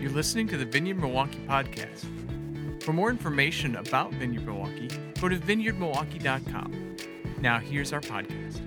You're 0.00 0.12
listening 0.12 0.48
to 0.48 0.56
the 0.56 0.64
Vineyard 0.64 0.98
Milwaukee 0.98 1.44
podcast. 1.46 2.82
For 2.82 2.94
more 2.94 3.10
information 3.10 3.76
about 3.76 4.10
Vineyard 4.14 4.46
Milwaukee, 4.46 4.88
go 5.20 5.28
to 5.28 5.36
vineyardmilwaukee.com. 5.36 6.96
Now, 7.42 7.58
here's 7.58 7.92
our 7.92 8.00
podcast. 8.00 8.60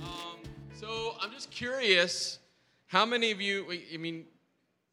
Um, 0.00 0.38
so 0.72 1.16
I'm 1.20 1.32
just 1.32 1.50
curious, 1.50 2.38
how 2.86 3.04
many 3.04 3.32
of 3.32 3.40
you? 3.40 3.66
I 3.92 3.96
mean, 3.96 4.24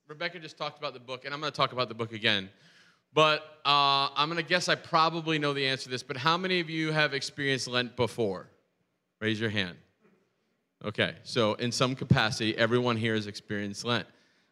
Rebecca 0.08 0.40
just 0.40 0.58
talked 0.58 0.80
about 0.80 0.96
the 0.96 1.00
book, 1.00 1.26
and 1.26 1.32
I'm 1.32 1.40
going 1.40 1.52
to 1.52 1.56
talk 1.56 1.72
about 1.72 1.88
the 1.88 1.94
book 1.94 2.12
again. 2.12 2.50
But 3.14 3.42
uh, 3.64 4.10
I'm 4.16 4.28
going 4.28 4.42
to 4.42 4.50
guess 4.50 4.70
I 4.70 4.74
probably 4.74 5.38
know 5.38 5.54
the 5.54 5.68
answer 5.68 5.84
to 5.84 5.90
this. 5.90 6.02
But 6.02 6.18
how 6.18 6.36
many 6.36 6.62
of 6.62 6.70
you 6.72 6.92
have 6.92 7.14
experienced 7.14 7.68
Lent 7.68 7.96
before? 7.96 8.50
Raise 9.20 9.40
your 9.40 9.52
hand. 9.52 9.78
Okay, 10.86 11.16
so 11.24 11.56
in 11.56 11.72
some 11.72 11.94
capacity, 11.94 12.58
everyone 12.58 12.96
here 12.96 13.16
has 13.16 13.28
experienced 13.28 13.84
Lent. 13.84 14.08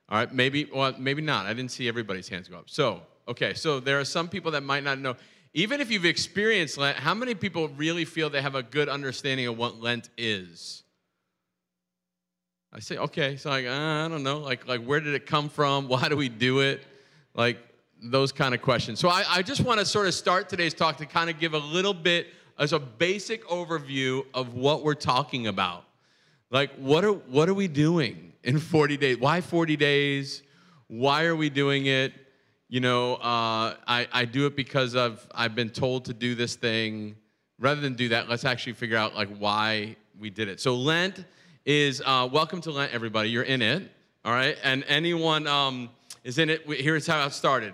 All 0.09 0.17
right, 0.17 0.33
maybe, 0.33 0.69
well, 0.73 0.93
maybe 0.97 1.21
not. 1.21 1.45
I 1.45 1.53
didn't 1.53 1.71
see 1.71 1.87
everybody's 1.87 2.27
hands 2.27 2.49
go 2.49 2.57
up. 2.57 2.69
So, 2.69 3.01
okay, 3.27 3.53
so 3.53 3.79
there 3.79 3.99
are 3.99 4.05
some 4.05 4.27
people 4.27 4.51
that 4.51 4.63
might 4.63 4.83
not 4.83 4.99
know. 4.99 5.15
Even 5.53 5.79
if 5.79 5.89
you've 5.89 6.05
experienced 6.05 6.77
Lent, 6.77 6.97
how 6.97 7.13
many 7.13 7.33
people 7.33 7.69
really 7.69 8.03
feel 8.03 8.29
they 8.29 8.41
have 8.41 8.55
a 8.55 8.63
good 8.63 8.89
understanding 8.89 9.47
of 9.47 9.57
what 9.57 9.81
Lent 9.81 10.09
is? 10.17 10.83
I 12.73 12.79
say, 12.79 12.97
okay, 12.97 13.37
so 13.37 13.49
like, 13.49 13.65
uh, 13.65 13.71
I 13.71 14.07
don't 14.09 14.23
know, 14.23 14.39
like, 14.39 14.67
like 14.67 14.83
where 14.83 14.99
did 14.99 15.13
it 15.13 15.25
come 15.25 15.47
from? 15.47 15.87
Why 15.89 16.09
do 16.09 16.17
we 16.17 16.27
do 16.27 16.59
it? 16.59 16.81
Like 17.33 17.57
those 18.03 18.31
kind 18.31 18.53
of 18.53 18.61
questions. 18.61 18.99
So 18.99 19.09
I, 19.09 19.23
I 19.27 19.41
just 19.41 19.61
want 19.61 19.79
to 19.79 19.85
sort 19.85 20.07
of 20.07 20.13
start 20.13 20.49
today's 20.49 20.73
talk 20.73 20.97
to 20.97 21.05
kind 21.05 21.29
of 21.29 21.39
give 21.39 21.53
a 21.53 21.59
little 21.59 21.93
bit 21.93 22.27
as 22.59 22.73
a 22.73 22.79
basic 22.79 23.45
overview 23.45 24.25
of 24.33 24.53
what 24.53 24.83
we're 24.83 24.93
talking 24.93 25.47
about. 25.47 25.86
Like, 26.49 26.73
what 26.75 27.03
are, 27.03 27.11
what 27.11 27.49
are 27.49 27.53
we 27.53 27.67
doing 27.67 28.31
in 28.43 28.59
40 28.59 28.95
days? 28.95 29.17
Why 29.17 29.41
40 29.41 29.75
days? 29.75 30.43
Why 30.87 31.25
are 31.25 31.35
we 31.35 31.49
doing 31.49 31.87
it? 31.87 32.13
You 32.69 32.79
know, 32.79 33.15
uh, 33.15 33.75
I, 33.85 34.07
I 34.13 34.23
do 34.23 34.45
it 34.45 34.55
because 34.55 34.95
of, 34.95 35.27
I've 35.35 35.55
been 35.55 35.69
told 35.69 36.05
to 36.05 36.13
do 36.13 36.35
this 36.35 36.55
thing. 36.55 37.17
Rather 37.59 37.81
than 37.81 37.95
do 37.95 38.09
that, 38.09 38.29
let's 38.29 38.45
actually 38.45 38.73
figure 38.73 38.95
out 38.95 39.13
like 39.13 39.35
why 39.37 39.97
we 40.17 40.29
did 40.29 40.47
it. 40.47 40.61
So 40.61 40.75
Lent 40.75 41.25
is, 41.65 42.01
uh, 42.05 42.29
welcome 42.31 42.61
to 42.61 42.71
Lent, 42.71 42.93
everybody. 42.93 43.29
You're 43.29 43.43
in 43.43 43.61
it, 43.61 43.91
all 44.23 44.31
right? 44.31 44.57
And 44.63 44.85
anyone 44.87 45.47
um, 45.47 45.89
is 46.23 46.37
in 46.37 46.49
it, 46.49 46.61
here's 46.65 47.05
how 47.05 47.25
it 47.25 47.33
started. 47.33 47.73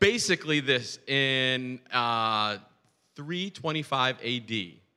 Basically 0.00 0.58
this, 0.58 0.98
in 1.06 1.78
uh, 1.92 2.58
325 3.14 4.16
AD, 4.24 4.87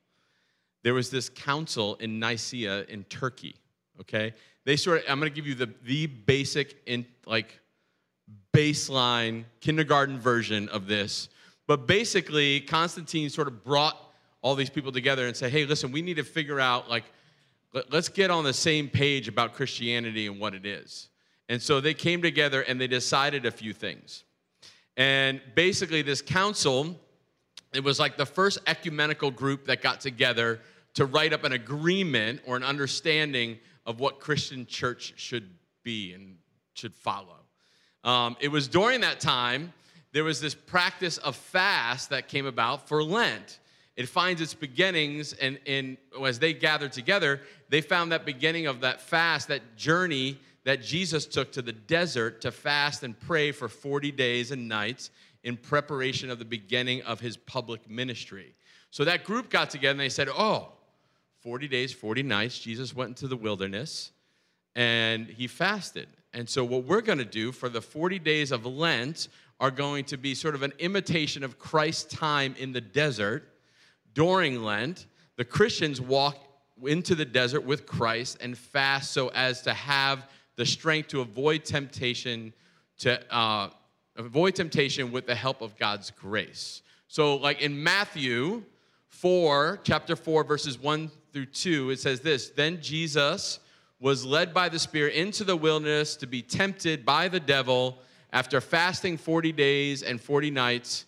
there 0.82 0.94
was 0.94 1.10
this 1.10 1.28
council 1.28 1.94
in 1.96 2.18
Nicaea 2.18 2.84
in 2.84 3.04
Turkey. 3.04 3.56
Okay, 4.00 4.34
they 4.64 4.76
sort 4.76 4.98
of. 4.98 5.04
I'm 5.08 5.18
going 5.20 5.30
to 5.30 5.34
give 5.34 5.46
you 5.46 5.54
the 5.54 5.72
the 5.84 6.06
basic 6.06 6.82
in 6.86 7.06
like 7.26 7.60
baseline 8.52 9.44
kindergarten 9.60 10.18
version 10.18 10.68
of 10.68 10.86
this. 10.86 11.28
But 11.66 11.86
basically, 11.86 12.60
Constantine 12.60 13.30
sort 13.30 13.48
of 13.48 13.64
brought 13.64 13.96
all 14.42 14.54
these 14.54 14.70
people 14.70 14.92
together 14.92 15.26
and 15.26 15.36
said, 15.36 15.52
"Hey, 15.52 15.64
listen, 15.64 15.92
we 15.92 16.02
need 16.02 16.16
to 16.16 16.24
figure 16.24 16.60
out 16.60 16.90
like 16.90 17.04
let, 17.72 17.92
let's 17.92 18.08
get 18.08 18.30
on 18.30 18.44
the 18.44 18.52
same 18.52 18.88
page 18.88 19.28
about 19.28 19.54
Christianity 19.54 20.26
and 20.26 20.40
what 20.40 20.54
it 20.54 20.66
is." 20.66 21.08
And 21.48 21.60
so 21.60 21.80
they 21.80 21.94
came 21.94 22.22
together 22.22 22.62
and 22.62 22.80
they 22.80 22.86
decided 22.86 23.46
a 23.46 23.50
few 23.50 23.72
things. 23.72 24.24
And 24.96 25.40
basically, 25.54 26.02
this 26.02 26.22
council, 26.22 26.98
it 27.72 27.82
was 27.84 27.98
like 27.98 28.16
the 28.16 28.26
first 28.26 28.58
ecumenical 28.66 29.30
group 29.30 29.66
that 29.66 29.82
got 29.82 30.00
together 30.00 30.60
to 30.94 31.06
write 31.06 31.32
up 31.32 31.44
an 31.44 31.52
agreement 31.52 32.40
or 32.46 32.56
an 32.56 32.62
understanding 32.62 33.58
of 33.86 34.00
what 34.00 34.20
Christian 34.20 34.66
church 34.66 35.14
should 35.16 35.50
be 35.82 36.12
and 36.12 36.36
should 36.74 36.94
follow. 36.94 37.36
Um, 38.04 38.36
it 38.40 38.48
was 38.48 38.68
during 38.68 39.00
that 39.02 39.20
time 39.20 39.72
there 40.12 40.24
was 40.24 40.40
this 40.40 40.54
practice 40.54 41.18
of 41.18 41.36
fast 41.36 42.10
that 42.10 42.28
came 42.28 42.46
about 42.46 42.88
for 42.88 43.02
Lent. 43.02 43.58
It 43.96 44.08
finds 44.08 44.40
its 44.40 44.54
beginnings, 44.54 45.32
and 45.34 45.58
in, 45.66 45.98
as 46.24 46.38
they 46.38 46.52
gathered 46.52 46.92
together, 46.92 47.40
they 47.68 47.80
found 47.80 48.12
that 48.12 48.24
beginning 48.24 48.66
of 48.66 48.80
that 48.80 49.00
fast, 49.00 49.48
that 49.48 49.76
journey 49.76 50.38
that 50.64 50.82
Jesus 50.82 51.26
took 51.26 51.52
to 51.52 51.62
the 51.62 51.72
desert 51.72 52.40
to 52.42 52.52
fast 52.52 53.02
and 53.02 53.18
pray 53.18 53.52
for 53.52 53.68
40 53.68 54.12
days 54.12 54.50
and 54.50 54.68
nights 54.68 55.10
in 55.44 55.56
preparation 55.56 56.30
of 56.30 56.38
the 56.38 56.44
beginning 56.44 57.02
of 57.02 57.20
his 57.20 57.36
public 57.36 57.88
ministry. 57.90 58.54
So 58.90 59.04
that 59.04 59.24
group 59.24 59.50
got 59.50 59.70
together 59.70 59.92
and 59.92 60.00
they 60.00 60.08
said, 60.08 60.28
Oh, 60.28 60.72
40 61.42 61.66
days, 61.66 61.92
40 61.92 62.22
nights, 62.22 62.58
Jesus 62.58 62.94
went 62.94 63.10
into 63.10 63.26
the 63.26 63.36
wilderness 63.36 64.12
and 64.76 65.26
he 65.26 65.48
fasted. 65.48 66.08
And 66.32 66.48
so, 66.48 66.64
what 66.64 66.84
we're 66.84 67.00
going 67.00 67.18
to 67.18 67.24
do 67.24 67.52
for 67.52 67.68
the 67.68 67.82
40 67.82 68.18
days 68.20 68.52
of 68.52 68.64
Lent 68.64 69.28
are 69.60 69.70
going 69.70 70.04
to 70.06 70.16
be 70.16 70.34
sort 70.34 70.54
of 70.54 70.62
an 70.62 70.72
imitation 70.78 71.42
of 71.42 71.58
Christ's 71.58 72.14
time 72.14 72.54
in 72.58 72.72
the 72.72 72.80
desert 72.80 73.48
during 74.14 74.62
Lent. 74.62 75.06
The 75.36 75.44
Christians 75.44 76.00
walk 76.00 76.38
into 76.82 77.14
the 77.14 77.24
desert 77.24 77.64
with 77.64 77.86
Christ 77.86 78.38
and 78.40 78.56
fast 78.56 79.12
so 79.12 79.28
as 79.28 79.62
to 79.62 79.74
have 79.74 80.28
the 80.56 80.64
strength 80.64 81.08
to 81.08 81.20
avoid 81.20 81.64
temptation, 81.64 82.52
to 82.98 83.20
uh, 83.34 83.70
avoid 84.16 84.54
temptation 84.54 85.10
with 85.10 85.26
the 85.26 85.34
help 85.34 85.60
of 85.60 85.76
God's 85.76 86.12
grace. 86.12 86.82
So, 87.08 87.36
like 87.36 87.60
in 87.60 87.82
Matthew 87.82 88.62
4, 89.08 89.80
chapter 89.84 90.16
4, 90.16 90.44
verses 90.44 90.78
1 90.78 91.10
through 91.32 91.46
2, 91.46 91.90
it 91.90 92.00
says 92.00 92.20
this 92.20 92.50
Then 92.50 92.80
Jesus 92.80 93.60
was 94.00 94.24
led 94.24 94.52
by 94.52 94.68
the 94.68 94.78
Spirit 94.78 95.14
into 95.14 95.44
the 95.44 95.56
wilderness 95.56 96.16
to 96.16 96.26
be 96.26 96.42
tempted 96.42 97.04
by 97.04 97.28
the 97.28 97.40
devil. 97.40 97.98
After 98.34 98.60
fasting 98.60 99.18
40 99.18 99.52
days 99.52 100.02
and 100.02 100.20
40 100.20 100.50
nights, 100.50 101.04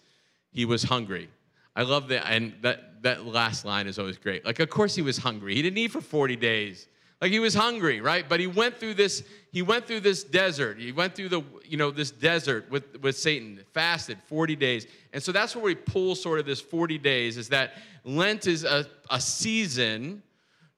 he 0.51 0.65
was 0.65 0.83
hungry. 0.83 1.31
I 1.75 1.83
love 1.83 2.09
that. 2.09 2.31
And 2.31 2.55
that, 2.63 3.03
that 3.03 3.25
last 3.25 3.65
line 3.65 3.87
is 3.87 3.99
always 3.99 4.19
great. 4.19 4.45
Like, 4.45 4.61
of 4.61 4.69
course, 4.69 4.95
he 4.95 5.03
was 5.03 5.17
hungry. 5.19 5.55
He 5.55 5.63
didn't 5.63 5.79
eat 5.79 5.91
for 5.91 6.01
40 6.01 6.37
days. 6.37 6.87
Like 7.25 7.33
he 7.33 7.39
was 7.39 7.55
hungry, 7.55 8.03
right? 8.03 8.29
But 8.29 8.39
he 8.39 8.47
went 8.47 8.77
through 8.77 8.93
this, 8.93 9.25
he 9.51 9.63
went 9.63 9.87
through 9.87 10.01
this 10.01 10.23
desert. 10.23 10.79
He 10.79 10.93
went 10.93 11.15
through 11.15 11.31
the, 11.31 11.41
you 11.65 11.79
know, 11.79 11.91
this 11.91 12.11
desert 12.11 12.71
with, 12.71 13.01
with 13.01 13.17
Satan, 13.17 13.61
fasted 13.73 14.19
40 14.27 14.57
days. 14.57 14.87
And 15.15 15.23
so 15.23 15.33
that's 15.33 15.57
where 15.57 15.65
we 15.65 15.75
pull 15.75 16.17
sort 16.17 16.39
of 16.39 16.45
this 16.45 16.61
40 16.61 16.99
days, 16.99 17.39
is 17.39 17.49
that 17.49 17.77
Lent 18.05 18.47
is 18.47 18.65
a, 18.65 18.85
a 19.09 19.19
season 19.23 20.23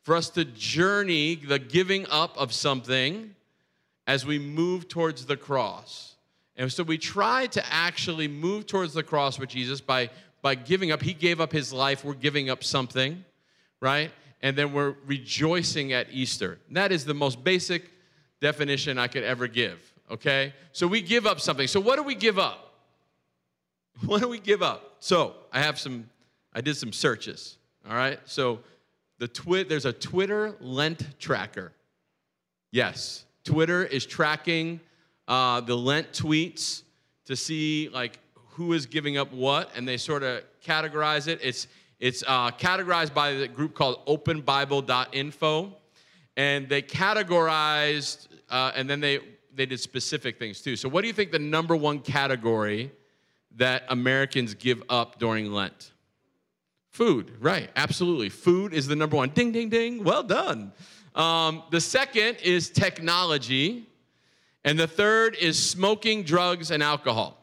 for 0.02 0.14
us 0.14 0.30
to 0.30 0.44
journey 0.44 1.34
the 1.34 1.58
giving 1.58 2.06
up 2.12 2.38
of 2.38 2.52
something 2.52 3.34
as 4.06 4.24
we 4.24 4.38
move 4.38 4.86
towards 4.86 5.26
the 5.26 5.36
cross. 5.36 6.14
And 6.56 6.72
so 6.72 6.84
we 6.84 6.96
try 6.96 7.48
to 7.48 7.72
actually 7.72 8.28
move 8.28 8.68
towards 8.68 8.94
the 8.94 9.02
cross 9.02 9.36
with 9.36 9.48
Jesus 9.48 9.80
by, 9.80 10.10
by 10.42 10.54
giving 10.54 10.92
up. 10.92 11.02
He 11.02 11.12
gave 11.12 11.40
up 11.40 11.50
his 11.50 11.72
life, 11.72 12.04
we're 12.04 12.14
giving 12.14 12.50
up 12.50 12.62
something, 12.62 13.24
right? 13.80 14.12
And 14.46 14.56
then 14.56 14.72
we're 14.72 14.94
rejoicing 15.06 15.92
at 15.92 16.06
Easter. 16.12 16.60
That 16.70 16.92
is 16.92 17.04
the 17.04 17.14
most 17.14 17.42
basic 17.42 17.90
definition 18.40 18.96
I 18.96 19.08
could 19.08 19.24
ever 19.24 19.48
give, 19.48 19.92
okay? 20.08 20.54
So 20.70 20.86
we 20.86 21.02
give 21.02 21.26
up 21.26 21.40
something. 21.40 21.66
So 21.66 21.80
what 21.80 21.96
do 21.96 22.04
we 22.04 22.14
give 22.14 22.38
up? 22.38 22.62
What 24.04 24.22
do 24.22 24.28
we 24.28 24.38
give 24.38 24.62
up? 24.62 24.98
So 25.00 25.34
I 25.52 25.62
have 25.62 25.80
some 25.80 26.08
I 26.52 26.60
did 26.60 26.76
some 26.76 26.92
searches. 26.92 27.58
All 27.88 27.96
right. 27.96 28.20
So 28.24 28.60
the 29.18 29.26
twi- 29.26 29.64
there's 29.64 29.84
a 29.84 29.92
Twitter 29.92 30.54
Lent 30.60 31.18
tracker. 31.18 31.72
Yes, 32.70 33.24
Twitter 33.42 33.84
is 33.84 34.06
tracking 34.06 34.78
uh, 35.26 35.60
the 35.62 35.76
Lent 35.76 36.12
tweets 36.12 36.82
to 37.24 37.34
see 37.34 37.88
like 37.88 38.20
who 38.50 38.74
is 38.74 38.86
giving 38.86 39.16
up 39.16 39.32
what, 39.32 39.70
and 39.74 39.88
they 39.88 39.96
sort 39.96 40.22
of 40.22 40.44
categorize 40.64 41.26
it. 41.26 41.40
It's 41.42 41.66
it's 41.98 42.22
uh, 42.26 42.50
categorized 42.52 43.14
by 43.14 43.32
the 43.32 43.48
group 43.48 43.74
called 43.74 44.04
OpenBible.info, 44.06 45.76
and 46.36 46.68
they 46.68 46.82
categorized, 46.82 48.28
uh, 48.50 48.72
and 48.74 48.88
then 48.88 49.00
they 49.00 49.20
they 49.54 49.66
did 49.66 49.80
specific 49.80 50.38
things 50.38 50.60
too. 50.60 50.76
So, 50.76 50.88
what 50.88 51.00
do 51.00 51.06
you 51.06 51.14
think 51.14 51.32
the 51.32 51.38
number 51.38 51.74
one 51.74 52.00
category 52.00 52.92
that 53.56 53.84
Americans 53.88 54.54
give 54.54 54.82
up 54.88 55.18
during 55.18 55.52
Lent? 55.52 55.92
Food, 56.90 57.32
right, 57.40 57.70
absolutely. 57.76 58.28
Food 58.28 58.72
is 58.72 58.86
the 58.86 58.96
number 58.96 59.16
one. 59.16 59.30
Ding, 59.30 59.52
ding, 59.52 59.68
ding. 59.68 60.04
Well 60.04 60.22
done. 60.22 60.72
Um, 61.14 61.62
the 61.70 61.80
second 61.80 62.38
is 62.42 62.70
technology. 62.70 63.86
And 64.66 64.76
the 64.76 64.88
third 64.88 65.36
is 65.36 65.62
smoking, 65.62 66.24
drugs, 66.24 66.72
and 66.72 66.82
alcohol. 66.82 67.40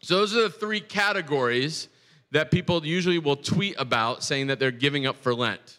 So 0.00 0.18
those 0.18 0.36
are 0.36 0.42
the 0.42 0.48
three 0.48 0.78
categories 0.78 1.88
that 2.36 2.50
people 2.50 2.84
usually 2.84 3.18
will 3.18 3.34
tweet 3.34 3.74
about 3.78 4.22
saying 4.22 4.48
that 4.48 4.58
they're 4.58 4.70
giving 4.70 5.06
up 5.06 5.16
for 5.16 5.34
Lent. 5.34 5.78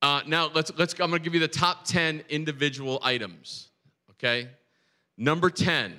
Uh, 0.00 0.20
now, 0.24 0.48
let's, 0.54 0.70
let's, 0.78 0.92
I'm 0.92 1.10
going 1.10 1.14
to 1.14 1.18
give 1.18 1.34
you 1.34 1.40
the 1.40 1.48
top 1.48 1.84
10 1.86 2.22
individual 2.28 3.00
items, 3.02 3.70
okay? 4.12 4.48
Number 5.18 5.50
10 5.50 5.98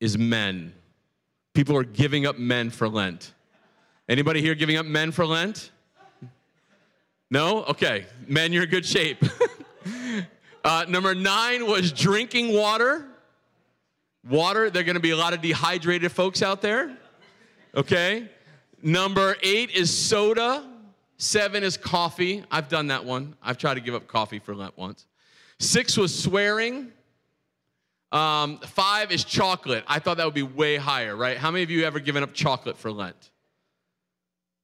is 0.00 0.18
men. 0.18 0.74
People 1.54 1.76
are 1.76 1.84
giving 1.84 2.26
up 2.26 2.36
men 2.36 2.70
for 2.70 2.88
Lent. 2.88 3.32
Anybody 4.08 4.40
here 4.40 4.56
giving 4.56 4.78
up 4.78 4.84
men 4.84 5.12
for 5.12 5.24
Lent? 5.24 5.70
No? 7.30 7.62
Okay. 7.66 8.04
Men, 8.26 8.52
you're 8.52 8.64
in 8.64 8.70
good 8.70 8.84
shape. 8.84 9.24
Uh, 10.66 10.82
number 10.88 11.14
nine 11.14 11.66
was 11.66 11.92
drinking 11.92 12.54
water. 12.54 13.04
Water, 14.26 14.70
there 14.70 14.80
are 14.80 14.84
going 14.84 14.94
to 14.94 15.00
be 15.00 15.10
a 15.10 15.16
lot 15.16 15.34
of 15.34 15.42
dehydrated 15.42 16.10
folks 16.10 16.40
out 16.40 16.62
there. 16.62 16.96
Okay. 17.76 18.28
Number 18.82 19.36
eight 19.42 19.70
is 19.70 19.96
soda. 19.96 20.64
Seven 21.16 21.62
is 21.62 21.76
coffee. 21.76 22.44
I've 22.50 22.68
done 22.68 22.88
that 22.88 23.04
one. 23.04 23.34
I've 23.42 23.58
tried 23.58 23.74
to 23.74 23.80
give 23.80 23.94
up 23.94 24.06
coffee 24.06 24.38
for 24.38 24.54
Lent 24.54 24.76
once. 24.76 25.06
Six 25.58 25.96
was 25.96 26.16
swearing. 26.16 26.92
Um, 28.12 28.58
five 28.58 29.10
is 29.10 29.24
chocolate. 29.24 29.84
I 29.88 29.98
thought 29.98 30.18
that 30.18 30.24
would 30.24 30.34
be 30.34 30.42
way 30.42 30.76
higher, 30.76 31.16
right? 31.16 31.36
How 31.36 31.50
many 31.50 31.64
of 31.64 31.70
you 31.70 31.84
ever 31.84 31.98
given 31.98 32.22
up 32.22 32.32
chocolate 32.32 32.76
for 32.76 32.92
Lent? 32.92 33.30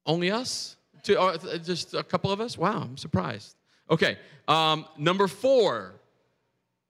Only 0.06 0.30
us? 0.30 0.76
Two, 1.02 1.18
uh, 1.18 1.58
just 1.58 1.94
a 1.94 2.02
couple 2.02 2.30
of 2.30 2.40
us? 2.40 2.58
Wow, 2.58 2.82
I'm 2.82 2.96
surprised. 2.96 3.56
Okay, 3.90 4.18
um, 4.46 4.84
number 4.96 5.26
four, 5.26 5.94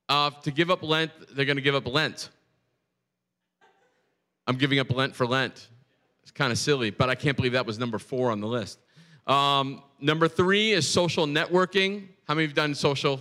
uh, 0.09 0.29
to 0.43 0.51
give 0.51 0.69
up 0.69 0.83
Lent, 0.83 1.11
they're 1.31 1.45
going 1.45 1.55
to 1.55 1.63
give 1.63 1.75
up 1.75 1.87
Lent. 1.87 2.29
I'm 4.45 4.57
giving 4.57 4.79
up 4.79 4.91
Lent 4.91 5.15
for 5.15 5.25
Lent. 5.25 5.67
It's 6.23 6.31
kind 6.31 6.51
of 6.51 6.57
silly, 6.57 6.91
but 6.91 7.09
I 7.09 7.15
can't 7.15 7.35
believe 7.35 7.53
that 7.53 7.65
was 7.65 7.79
number 7.79 7.97
four 7.97 8.31
on 8.31 8.39
the 8.41 8.47
list. 8.47 8.79
Um, 9.27 9.83
number 9.99 10.27
three 10.27 10.71
is 10.71 10.87
social 10.87 11.25
networking. 11.25 12.07
How 12.27 12.35
many 12.35 12.47
have 12.47 12.55
done 12.55 12.75
social? 12.75 13.19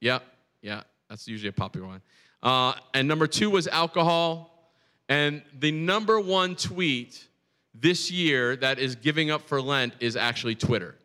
Yeah, 0.00 0.20
yeah, 0.60 0.82
that's 1.08 1.28
usually 1.28 1.48
a 1.48 1.52
popular 1.52 1.86
one. 1.86 2.02
Uh, 2.42 2.74
and 2.94 3.06
number 3.06 3.26
two 3.26 3.50
was 3.50 3.68
alcohol. 3.68 4.72
And 5.08 5.42
the 5.58 5.72
number 5.72 6.20
one 6.20 6.56
tweet 6.56 7.26
this 7.74 8.10
year 8.10 8.56
that 8.56 8.78
is 8.78 8.94
giving 8.94 9.30
up 9.30 9.42
for 9.42 9.60
Lent 9.60 9.94
is 10.00 10.16
actually 10.16 10.54
Twitter. 10.54 10.96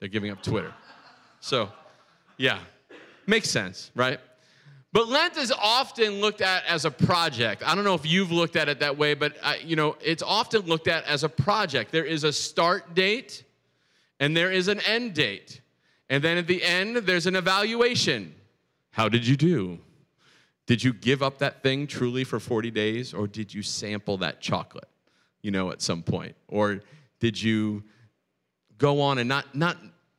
They're 0.00 0.08
giving 0.08 0.30
up 0.30 0.42
Twitter. 0.42 0.72
So, 1.40 1.70
yeah, 2.36 2.58
makes 3.26 3.50
sense, 3.50 3.90
right? 3.94 4.18
But 4.94 5.08
Lent 5.08 5.36
is 5.36 5.50
often 5.50 6.20
looked 6.20 6.40
at 6.40 6.64
as 6.66 6.84
a 6.84 6.90
project. 6.90 7.66
I 7.66 7.74
don't 7.74 7.82
know 7.82 7.94
if 7.94 8.06
you've 8.06 8.30
looked 8.30 8.54
at 8.54 8.68
it 8.68 8.78
that 8.78 8.96
way, 8.96 9.14
but 9.14 9.36
I, 9.42 9.56
you 9.56 9.74
know, 9.74 9.96
it's 10.00 10.22
often 10.22 10.60
looked 10.62 10.86
at 10.86 11.04
as 11.04 11.24
a 11.24 11.28
project. 11.28 11.90
There 11.90 12.04
is 12.04 12.22
a 12.22 12.32
start 12.32 12.94
date 12.94 13.42
and 14.20 14.36
there 14.36 14.52
is 14.52 14.68
an 14.68 14.78
end 14.86 15.14
date. 15.14 15.60
And 16.08 16.22
then 16.22 16.38
at 16.38 16.46
the 16.46 16.62
end, 16.62 16.98
there's 16.98 17.26
an 17.26 17.34
evaluation. 17.34 18.36
How 18.92 19.08
did 19.08 19.26
you 19.26 19.36
do? 19.36 19.80
Did 20.66 20.84
you 20.84 20.92
give 20.92 21.24
up 21.24 21.38
that 21.38 21.60
thing 21.60 21.88
truly 21.88 22.22
for 22.22 22.38
40 22.38 22.70
days, 22.70 23.12
or 23.12 23.26
did 23.26 23.52
you 23.52 23.62
sample 23.62 24.18
that 24.18 24.40
chocolate, 24.40 24.88
you 25.42 25.50
know, 25.50 25.72
at 25.72 25.82
some 25.82 26.04
point? 26.04 26.36
Or 26.46 26.82
did 27.18 27.42
you 27.42 27.82
go 28.78 29.00
on 29.00 29.18
and 29.18 29.28
not, 29.28 29.56
not 29.56 29.76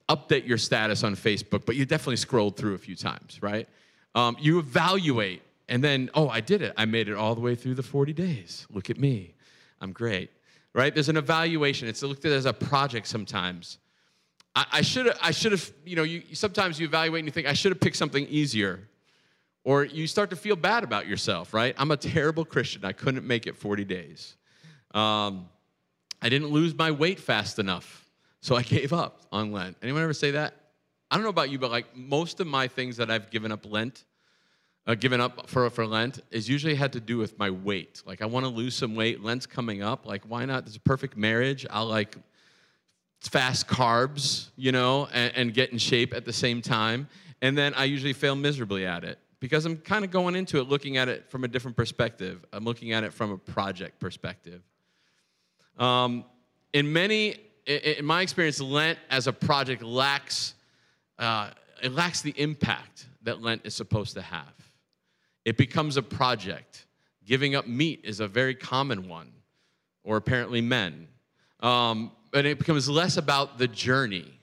update 0.09 0.45
your 0.45 0.57
status 0.57 1.01
on 1.05 1.15
Facebook, 1.15 1.65
but 1.65 1.77
you 1.77 1.85
definitely 1.85 2.17
scrolled 2.17 2.57
through 2.57 2.73
a 2.73 2.77
few 2.77 2.97
times, 2.97 3.39
right? 3.41 3.69
Um, 4.15 4.37
you 4.39 4.57
evaluate, 4.59 5.43
and 5.69 5.83
then, 5.83 6.09
oh, 6.15 6.29
I 6.29 6.39
did 6.39 6.61
it. 6.61 6.73
I 6.77 6.85
made 6.85 7.09
it 7.09 7.15
all 7.15 7.35
the 7.35 7.41
way 7.41 7.53
through 7.53 7.75
the 7.75 7.83
40 7.83 8.13
days. 8.13 8.65
Look 8.71 8.89
at 8.89 8.97
me. 8.97 9.35
I'm 9.81 9.91
great, 9.91 10.31
right? 10.73 10.93
There's 10.93 11.09
an 11.09 11.17
evaluation. 11.17 11.87
It's 11.87 12.01
looked 12.01 12.25
at 12.25 12.31
as 12.31 12.45
a 12.45 12.53
project 12.53 13.07
sometimes. 13.07 13.77
I, 14.55 14.81
should 14.83 15.07
have, 15.07 15.17
I 15.21 15.31
should 15.31 15.51
have, 15.51 15.69
you 15.85 15.97
know, 15.97 16.03
you, 16.03 16.23
sometimes 16.31 16.79
you 16.79 16.87
evaluate 16.87 17.19
and 17.19 17.27
you 17.27 17.31
think, 17.31 17.45
I 17.45 17.51
should 17.53 17.73
have 17.73 17.81
picked 17.81 17.97
something 17.97 18.25
easier. 18.27 18.87
Or 19.65 19.83
you 19.83 20.07
start 20.07 20.29
to 20.29 20.37
feel 20.37 20.55
bad 20.55 20.85
about 20.85 21.07
yourself, 21.07 21.53
right? 21.53 21.75
I'm 21.77 21.91
a 21.91 21.97
terrible 21.97 22.45
Christian. 22.45 22.85
I 22.85 22.93
couldn't 22.93 23.27
make 23.27 23.47
it 23.47 23.57
40 23.57 23.83
days. 23.83 24.37
Um, 24.91 25.49
I 26.21 26.29
didn't 26.29 26.49
lose 26.49 26.73
my 26.73 26.91
weight 26.91 27.19
fast 27.19 27.59
enough, 27.59 28.07
so 28.39 28.55
I 28.55 28.61
gave 28.61 28.93
up 28.93 29.23
on 29.31 29.51
Lent. 29.51 29.75
Anyone 29.83 30.03
ever 30.03 30.13
say 30.13 30.31
that? 30.31 30.53
I 31.15 31.17
don't 31.17 31.23
know 31.23 31.29
about 31.29 31.49
you, 31.49 31.57
but 31.57 31.71
like 31.71 31.95
most 31.95 32.41
of 32.41 32.47
my 32.47 32.67
things 32.67 32.97
that 32.97 33.09
I've 33.09 33.29
given 33.29 33.49
up 33.49 33.65
Lent, 33.65 34.03
uh, 34.85 34.95
given 34.95 35.21
up 35.21 35.49
for, 35.49 35.69
for 35.69 35.87
Lent, 35.87 36.19
is 36.29 36.49
usually 36.49 36.75
had 36.75 36.91
to 36.91 36.99
do 36.99 37.17
with 37.17 37.39
my 37.39 37.49
weight. 37.49 38.03
Like 38.05 38.21
I 38.21 38.25
want 38.25 38.45
to 38.45 38.49
lose 38.49 38.75
some 38.75 38.95
weight. 38.95 39.23
Lent's 39.23 39.45
coming 39.45 39.81
up. 39.81 40.05
Like 40.05 40.23
why 40.25 40.43
not? 40.43 40.67
It's 40.67 40.75
a 40.75 40.79
perfect 40.81 41.15
marriage. 41.15 41.65
I'll 41.69 41.85
like 41.85 42.17
fast 43.21 43.65
carbs, 43.65 44.49
you 44.57 44.73
know, 44.73 45.07
and, 45.13 45.31
and 45.37 45.53
get 45.53 45.71
in 45.71 45.77
shape 45.77 46.13
at 46.13 46.25
the 46.25 46.33
same 46.33 46.61
time. 46.61 47.07
And 47.41 47.57
then 47.57 47.73
I 47.75 47.85
usually 47.85 48.11
fail 48.11 48.35
miserably 48.35 48.85
at 48.85 49.05
it 49.05 49.17
because 49.39 49.65
I'm 49.65 49.77
kind 49.77 50.03
of 50.03 50.11
going 50.11 50.35
into 50.35 50.59
it 50.59 50.63
looking 50.67 50.97
at 50.97 51.07
it 51.07 51.29
from 51.29 51.45
a 51.45 51.47
different 51.47 51.77
perspective. 51.77 52.43
I'm 52.51 52.65
looking 52.65 52.91
at 52.91 53.05
it 53.05 53.13
from 53.13 53.31
a 53.31 53.37
project 53.37 54.01
perspective. 54.01 54.61
Um, 55.77 56.25
in 56.73 56.91
many, 56.91 57.37
in 57.65 58.03
my 58.03 58.21
experience, 58.21 58.59
Lent 58.59 58.99
as 59.09 59.27
a 59.27 59.31
project 59.31 59.81
lacks, 59.81 60.55
uh, 61.19 61.49
it 61.81 61.93
lacks 61.93 62.21
the 62.21 62.33
impact 62.37 63.07
that 63.23 63.41
Lent 63.41 63.61
is 63.65 63.73
supposed 63.73 64.13
to 64.15 64.21
have. 64.21 64.53
It 65.43 65.57
becomes 65.57 65.97
a 65.97 66.01
project. 66.01 66.85
Giving 67.25 67.55
up 67.55 67.67
meat 67.67 68.01
is 68.03 68.19
a 68.19 68.27
very 68.27 68.55
common 68.55 69.07
one, 69.07 69.31
or 70.03 70.17
apparently 70.17 70.61
men. 70.61 71.07
Um, 71.59 72.11
but 72.31 72.45
it 72.45 72.59
becomes 72.59 72.87
less 72.89 73.17
about 73.17 73.57
the 73.57 73.67
journey. 73.67 74.39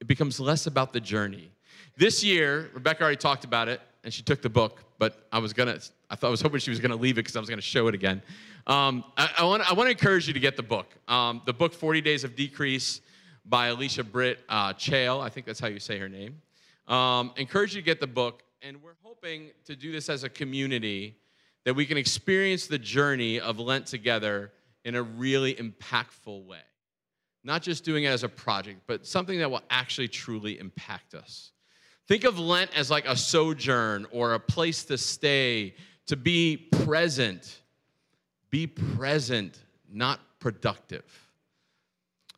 It 0.00 0.06
becomes 0.06 0.40
less 0.40 0.66
about 0.66 0.92
the 0.92 1.00
journey. 1.00 1.50
This 1.96 2.24
year, 2.24 2.70
Rebecca 2.74 3.02
already 3.02 3.16
talked 3.16 3.44
about 3.44 3.68
it, 3.68 3.80
and 4.04 4.12
she 4.12 4.22
took 4.22 4.42
the 4.42 4.50
book, 4.50 4.84
but 4.98 5.26
I 5.32 5.38
was 5.38 5.52
gonna, 5.52 5.78
I 6.10 6.16
thought 6.16 6.28
I 6.28 6.30
was 6.30 6.40
hoping 6.40 6.60
she 6.60 6.70
was 6.70 6.80
gonna 6.80 6.96
leave 6.96 7.16
it 7.16 7.22
because 7.22 7.36
I 7.36 7.40
was 7.40 7.48
gonna 7.48 7.62
show 7.62 7.88
it 7.88 7.94
again. 7.94 8.22
Um, 8.66 9.04
I, 9.16 9.30
I 9.38 9.44
want 9.44 9.62
to 9.64 9.90
encourage 9.90 10.26
you 10.26 10.34
to 10.34 10.40
get 10.40 10.56
the 10.56 10.62
book. 10.62 10.86
Um, 11.06 11.42
the 11.46 11.52
book, 11.52 11.72
40 11.72 12.00
Days 12.00 12.24
of 12.24 12.34
Decrease 12.34 13.00
by 13.48 13.68
Alicia 13.68 14.04
Britt 14.04 14.40
uh, 14.48 14.72
Chole, 14.72 15.22
I 15.22 15.28
think 15.28 15.46
that's 15.46 15.60
how 15.60 15.68
you 15.68 15.78
say 15.78 15.98
her 15.98 16.08
name. 16.08 16.40
Um, 16.88 17.32
encourage 17.36 17.74
you 17.74 17.80
to 17.80 17.84
get 17.84 18.00
the 18.00 18.06
book, 18.06 18.42
and 18.62 18.82
we're 18.82 18.96
hoping 19.02 19.50
to 19.64 19.76
do 19.76 19.92
this 19.92 20.08
as 20.08 20.24
a 20.24 20.28
community 20.28 21.16
that 21.64 21.74
we 21.74 21.86
can 21.86 21.96
experience 21.96 22.66
the 22.66 22.78
journey 22.78 23.40
of 23.40 23.58
Lent 23.58 23.86
together 23.86 24.52
in 24.84 24.94
a 24.94 25.02
really 25.02 25.54
impactful 25.54 26.46
way 26.46 26.58
not 27.46 27.62
just 27.62 27.84
doing 27.84 28.04
it 28.04 28.08
as 28.08 28.24
a 28.24 28.28
project, 28.28 28.80
but 28.88 29.06
something 29.06 29.38
that 29.38 29.48
will 29.48 29.62
actually 29.70 30.08
truly 30.08 30.58
impact 30.58 31.14
us. 31.14 31.52
Think 32.08 32.24
of 32.24 32.40
Lent 32.40 32.76
as 32.76 32.90
like 32.90 33.06
a 33.06 33.16
sojourn 33.16 34.04
or 34.10 34.34
a 34.34 34.40
place 34.40 34.84
to 34.86 34.98
stay, 34.98 35.76
to 36.06 36.16
be 36.16 36.56
present. 36.56 37.62
Be 38.50 38.66
present, 38.66 39.62
not 39.88 40.18
productive. 40.40 41.04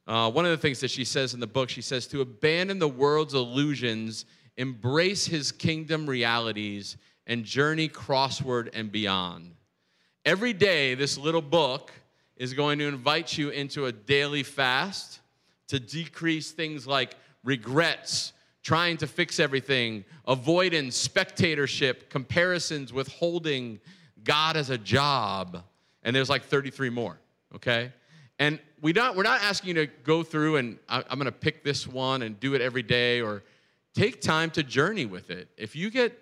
Uh, 0.09 0.31
one 0.31 0.47
of 0.47 0.51
the 0.51 0.57
things 0.57 0.81
that 0.81 0.91
she 0.91 1.05
says 1.05 1.35
in 1.35 1.41
the 1.41 1.47
book, 1.47 1.69
she 1.69 1.83
says 1.83 2.07
to 2.07 2.23
abandon 2.23 2.79
the 2.79 2.89
world's 2.89 3.35
illusions, 3.35 4.25
embrace 4.57 5.27
his 5.27 5.53
kingdom 5.53 6.09
realities, 6.09 6.97
and 7.27 7.45
journey 7.45 7.91
crossward 7.91 8.71
and 8.73 8.91
beyond. 8.91 9.55
Every 10.25 10.55
day, 10.55 10.95
this 10.95 11.19
little 11.19 11.43
book 11.43 11.93
is 12.39 12.55
going 12.55 12.79
to 12.79 12.87
invite 12.87 13.37
you 13.37 13.51
into 13.51 13.85
a 13.85 13.93
daily 13.93 14.43
fast 14.43 15.21
to 15.67 15.79
decrease 15.79 16.53
things 16.53 16.87
like 16.87 17.15
regrets, 17.45 18.33
trying 18.63 18.97
to 18.97 19.07
fix 19.07 19.39
everything, 19.39 20.07
avoidance, 20.27 20.97
spectatorship, 20.97 22.09
comparisons, 22.09 22.95
withholding, 22.95 23.79
God 24.25 24.57
as 24.57 24.71
a 24.71 24.79
job. 24.79 25.63
And 26.03 26.17
there's 26.17 26.31
like 26.31 26.45
33 26.45 26.89
more, 26.89 27.19
okay? 27.55 27.93
And 28.39 28.59
we 28.81 28.93
don't, 28.93 29.17
we're 29.17 29.23
not 29.23 29.43
asking 29.43 29.69
you 29.69 29.87
to 29.87 29.93
go 30.05 30.23
through 30.23 30.57
and 30.57 30.79
I, 30.89 31.03
I'm 31.09 31.19
gonna 31.19 31.33
pick 31.33 31.65
this 31.65 31.87
one 31.87 32.23
and 32.23 32.39
do 32.39 32.55
it 32.55 32.61
every 32.61 32.83
day 32.83 33.21
or 33.21 33.43
take 33.95 34.21
time 34.21 34.51
to 34.53 34.63
journey 34.63 35.07
with 35.07 35.31
it. 35.31 35.49
If 35.57 35.75
you 35.75 35.91
get 35.91 36.19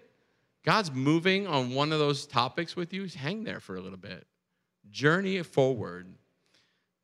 God's 0.64 0.92
moving 0.92 1.46
on 1.46 1.75
one 1.75 1.92
of 1.92 1.98
those 1.98 2.26
topics 2.26 2.75
with 2.75 2.92
you, 2.92 3.06
hang 3.06 3.44
there 3.44 3.60
for 3.60 3.76
a 3.76 3.80
little 3.80 3.98
bit. 3.98 4.26
Journey 4.90 5.36
it 5.36 5.46
forward. 5.46 6.06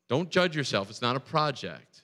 Don't 0.09 0.31
judge 0.31 0.57
yourself, 0.57 0.91
it's 0.91 1.03
not 1.03 1.17
a 1.17 1.21
project. 1.21 2.03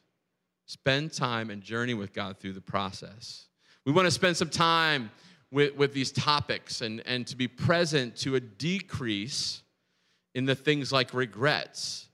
Spend 0.67 1.13
time 1.13 1.51
and 1.51 1.63
journey 1.63 1.95
with 1.95 2.13
God 2.13 2.37
through 2.39 2.53
the 2.53 2.61
process. 2.61 3.47
We 3.87 3.93
want 3.93 4.07
to 4.07 4.11
spend 4.11 4.37
some 4.37 4.51
time 4.51 5.11
with, 5.51 5.75
with 5.77 5.95
these 5.95 6.13
topics 6.13 6.83
and, 6.83 7.03
and 7.07 7.27
to 7.27 7.37
be 7.37 7.49
present 7.49 8.17
to 8.17 8.35
a 8.35 8.41
decrease 8.41 9.63
in 10.35 10.45
the 10.45 10.55
things 10.55 10.93
like 10.93 11.15
regrets 11.15 12.08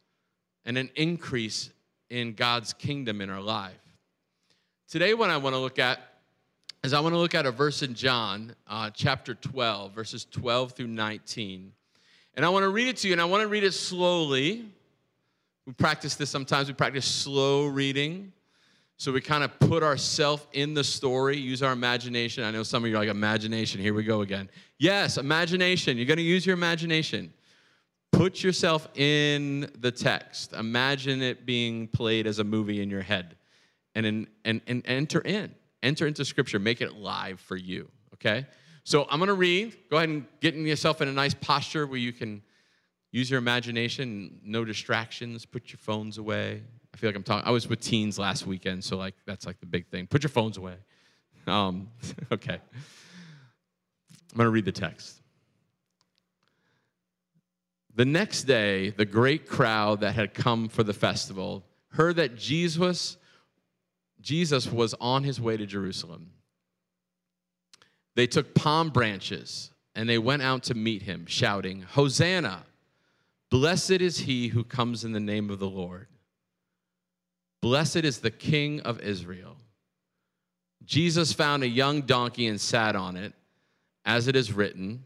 and 0.64 0.78
an 0.78 0.90
increase 0.96 1.70
in 2.10 2.34
God's 2.34 2.72
kingdom 2.72 3.20
in 3.20 3.30
our 3.30 3.40
life. 3.40 3.80
Today, 4.88 5.14
what 5.14 5.30
I 5.30 5.36
want 5.36 5.54
to 5.54 5.58
look 5.58 5.78
at 5.78 6.00
is 6.82 6.92
I 6.92 7.00
want 7.00 7.14
to 7.14 7.18
look 7.18 7.34
at 7.34 7.46
a 7.46 7.50
verse 7.50 7.82
in 7.82 7.94
John, 7.94 8.54
uh, 8.68 8.90
chapter 8.90 9.34
12, 9.34 9.92
verses 9.92 10.26
12 10.30 10.72
through 10.72 10.88
19. 10.88 11.72
And 12.34 12.44
I 12.44 12.48
want 12.48 12.64
to 12.64 12.68
read 12.68 12.88
it 12.88 12.98
to 12.98 13.08
you, 13.08 13.14
and 13.14 13.20
I 13.20 13.24
want 13.24 13.42
to 13.42 13.48
read 13.48 13.64
it 13.64 13.72
slowly. 13.72 14.66
We 15.66 15.72
practice 15.72 16.14
this 16.14 16.30
sometimes. 16.30 16.68
We 16.68 16.74
practice 16.74 17.06
slow 17.06 17.66
reading. 17.66 18.32
So 18.96 19.12
we 19.12 19.20
kind 19.20 19.42
of 19.42 19.58
put 19.58 19.82
ourselves 19.82 20.46
in 20.52 20.74
the 20.74 20.84
story, 20.84 21.36
use 21.36 21.62
our 21.62 21.72
imagination. 21.72 22.44
I 22.44 22.50
know 22.50 22.62
some 22.62 22.84
of 22.84 22.90
you 22.90 22.96
are 22.96 23.00
like, 23.00 23.08
imagination, 23.08 23.80
here 23.80 23.94
we 23.94 24.04
go 24.04 24.20
again. 24.20 24.48
Yes, 24.78 25.18
imagination. 25.18 25.96
You're 25.96 26.06
going 26.06 26.18
to 26.18 26.22
use 26.22 26.46
your 26.46 26.54
imagination. 26.54 27.32
Put 28.16 28.44
yourself 28.44 28.88
in 28.96 29.70
the 29.78 29.90
text. 29.90 30.52
Imagine 30.52 31.20
it 31.20 31.44
being 31.44 31.88
played 31.88 32.26
as 32.26 32.38
a 32.38 32.44
movie 32.44 32.80
in 32.80 32.88
your 32.88 33.02
head. 33.02 33.36
And, 33.96 34.06
in, 34.06 34.26
and, 34.44 34.60
and 34.66 34.82
enter 34.86 35.20
in. 35.20 35.54
Enter 35.82 36.06
into 36.06 36.24
scripture. 36.24 36.58
Make 36.58 36.80
it 36.80 36.94
live 36.94 37.40
for 37.40 37.56
you, 37.56 37.88
okay? 38.14 38.46
So 38.84 39.06
I'm 39.10 39.18
gonna 39.18 39.34
read. 39.34 39.76
Go 39.90 39.96
ahead 39.96 40.10
and 40.10 40.26
get 40.40 40.54
yourself 40.54 41.00
in 41.00 41.08
a 41.08 41.12
nice 41.12 41.34
posture 41.34 41.86
where 41.86 41.98
you 41.98 42.12
can 42.12 42.42
use 43.10 43.30
your 43.30 43.38
imagination, 43.38 44.40
no 44.44 44.64
distractions, 44.64 45.44
put 45.44 45.70
your 45.70 45.78
phones 45.78 46.18
away. 46.18 46.62
I 46.92 46.96
feel 46.96 47.08
like 47.08 47.16
I'm 47.16 47.22
talking, 47.22 47.46
I 47.46 47.50
was 47.50 47.68
with 47.68 47.80
teens 47.80 48.18
last 48.18 48.46
weekend, 48.46 48.84
so 48.84 48.96
like 48.96 49.14
that's 49.26 49.46
like 49.46 49.58
the 49.58 49.66
big 49.66 49.88
thing. 49.88 50.06
Put 50.06 50.22
your 50.22 50.30
phones 50.30 50.56
away. 50.56 50.76
Um, 51.46 51.88
okay. 52.32 52.60
I'm 54.32 54.36
gonna 54.36 54.50
read 54.50 54.64
the 54.66 54.72
text. 54.72 55.20
The 57.94 58.04
next 58.04 58.44
day, 58.44 58.90
the 58.90 59.04
great 59.04 59.48
crowd 59.48 60.00
that 60.00 60.14
had 60.14 60.34
come 60.34 60.68
for 60.68 60.82
the 60.82 60.92
festival 60.92 61.64
heard 61.90 62.16
that 62.16 62.36
Jesus, 62.36 63.16
Jesus 64.20 64.66
was 64.70 64.94
on 65.00 65.22
his 65.22 65.40
way 65.40 65.56
to 65.56 65.64
Jerusalem. 65.64 66.32
They 68.16 68.26
took 68.26 68.54
palm 68.54 68.90
branches 68.90 69.70
and 69.94 70.08
they 70.08 70.18
went 70.18 70.42
out 70.42 70.64
to 70.64 70.74
meet 70.74 71.02
him, 71.02 71.26
shouting, 71.26 71.82
Hosanna! 71.82 72.64
Blessed 73.50 73.92
is 73.92 74.18
he 74.18 74.48
who 74.48 74.64
comes 74.64 75.04
in 75.04 75.12
the 75.12 75.20
name 75.20 75.48
of 75.48 75.60
the 75.60 75.68
Lord. 75.68 76.08
Blessed 77.62 77.98
is 77.98 78.18
the 78.18 78.32
King 78.32 78.80
of 78.80 79.00
Israel. 79.00 79.56
Jesus 80.84 81.32
found 81.32 81.62
a 81.62 81.68
young 81.68 82.02
donkey 82.02 82.48
and 82.48 82.60
sat 82.60 82.96
on 82.96 83.16
it, 83.16 83.32
as 84.04 84.26
it 84.26 84.34
is 84.34 84.52
written, 84.52 85.04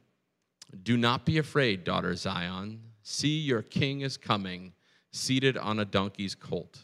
Do 0.83 0.97
not 0.97 1.25
be 1.25 1.39
afraid, 1.39 1.85
daughter 1.85 2.15
Zion. 2.15 2.81
See, 3.03 3.39
your 3.39 3.63
king 3.63 4.03
is 4.03 4.17
coming, 4.17 4.73
seated 5.11 5.57
on 5.57 5.79
a 5.79 5.85
donkey's 5.85 6.35
colt. 6.35 6.79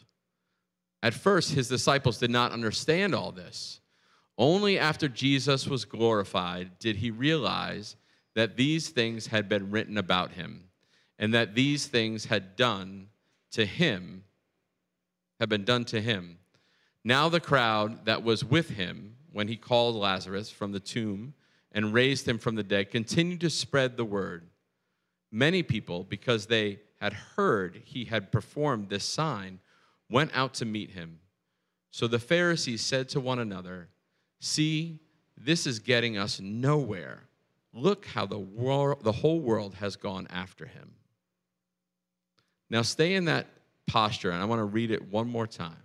At 1.03 1.13
first, 1.13 1.53
his 1.53 1.67
disciples 1.67 2.17
did 2.17 2.31
not 2.31 2.51
understand 2.51 3.13
all 3.13 3.31
this. 3.31 3.79
Only 4.37 4.79
after 4.79 5.07
Jesus 5.07 5.67
was 5.67 5.85
glorified 5.85 6.79
did 6.79 6.97
he 6.97 7.11
realize 7.11 7.95
that 8.33 8.57
these 8.57 8.89
things 8.89 9.27
had 9.27 9.47
been 9.47 9.71
written 9.71 9.97
about 9.97 10.31
him 10.31 10.69
and 11.17 11.33
that 11.33 11.55
these 11.55 11.85
things 11.85 12.25
had 12.25 12.55
done 12.55 13.07
to 13.51 13.65
him 13.65 14.23
had 15.39 15.49
been 15.49 15.63
done 15.63 15.85
to 15.85 16.01
him. 16.01 16.37
Now 17.03 17.29
the 17.29 17.39
crowd 17.39 18.05
that 18.05 18.23
was 18.23 18.43
with 18.43 18.69
him 18.69 19.15
when 19.31 19.47
he 19.47 19.57
called 19.57 19.95
Lazarus 19.95 20.49
from 20.49 20.71
the 20.71 20.79
tomb 20.79 21.33
and 21.75 21.93
raised 21.93 22.27
him 22.27 22.39
from 22.39 22.55
the 22.55 22.63
dead 22.63 22.89
continued 22.89 23.41
to 23.41 23.49
spread 23.49 23.97
the 23.97 24.05
word. 24.05 24.47
Many 25.29 25.61
people, 25.61 26.05
because 26.05 26.45
they 26.47 26.79
had 27.01 27.11
heard 27.11 27.81
he 27.83 28.05
had 28.05 28.31
performed 28.31 28.89
this 28.89 29.03
sign, 29.03 29.59
went 30.09 30.31
out 30.33 30.53
to 30.55 30.65
meet 30.65 30.91
him. 30.91 31.19
So 31.91 32.07
the 32.07 32.17
Pharisees 32.17 32.81
said 32.81 33.09
to 33.09 33.19
one 33.19 33.39
another, 33.39 33.89
See, 34.39 35.01
this 35.37 35.67
is 35.67 35.79
getting 35.79 36.17
us 36.17 36.39
nowhere. 36.39 37.23
Look 37.73 38.05
how 38.05 38.25
the, 38.25 38.39
wor- 38.39 38.97
the 39.01 39.11
whole 39.11 39.41
world 39.41 39.75
has 39.75 39.97
gone 39.97 40.27
after 40.29 40.65
him. 40.65 40.93
Now 42.69 42.83
stay 42.83 43.15
in 43.15 43.25
that 43.25 43.47
posture, 43.85 44.31
and 44.31 44.41
I 44.41 44.45
want 44.45 44.59
to 44.59 44.65
read 44.65 44.91
it 44.91 45.11
one 45.11 45.27
more 45.27 45.47
time. 45.47 45.84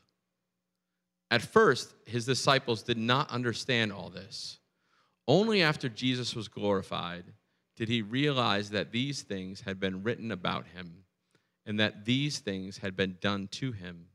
At 1.31 1.41
first, 1.41 1.93
his 2.05 2.25
disciples 2.25 2.83
did 2.83 2.97
not 2.97 3.31
understand 3.31 3.93
all 3.93 4.09
this. 4.09 4.59
Only 5.29 5.61
after 5.63 5.87
Jesus 5.87 6.35
was 6.35 6.49
glorified 6.49 7.23
did 7.77 7.87
he 7.87 8.01
realize 8.01 8.69
that 8.71 8.91
these 8.91 9.21
things 9.21 9.61
had 9.61 9.79
been 9.79 10.03
written 10.03 10.29
about 10.29 10.67
him 10.67 11.05
and 11.65 11.79
that 11.79 12.03
these 12.03 12.39
things 12.39 12.79
had 12.79 12.97
been 12.97 13.17
done 13.21 13.47
to 13.47 13.71
him. 13.71 14.07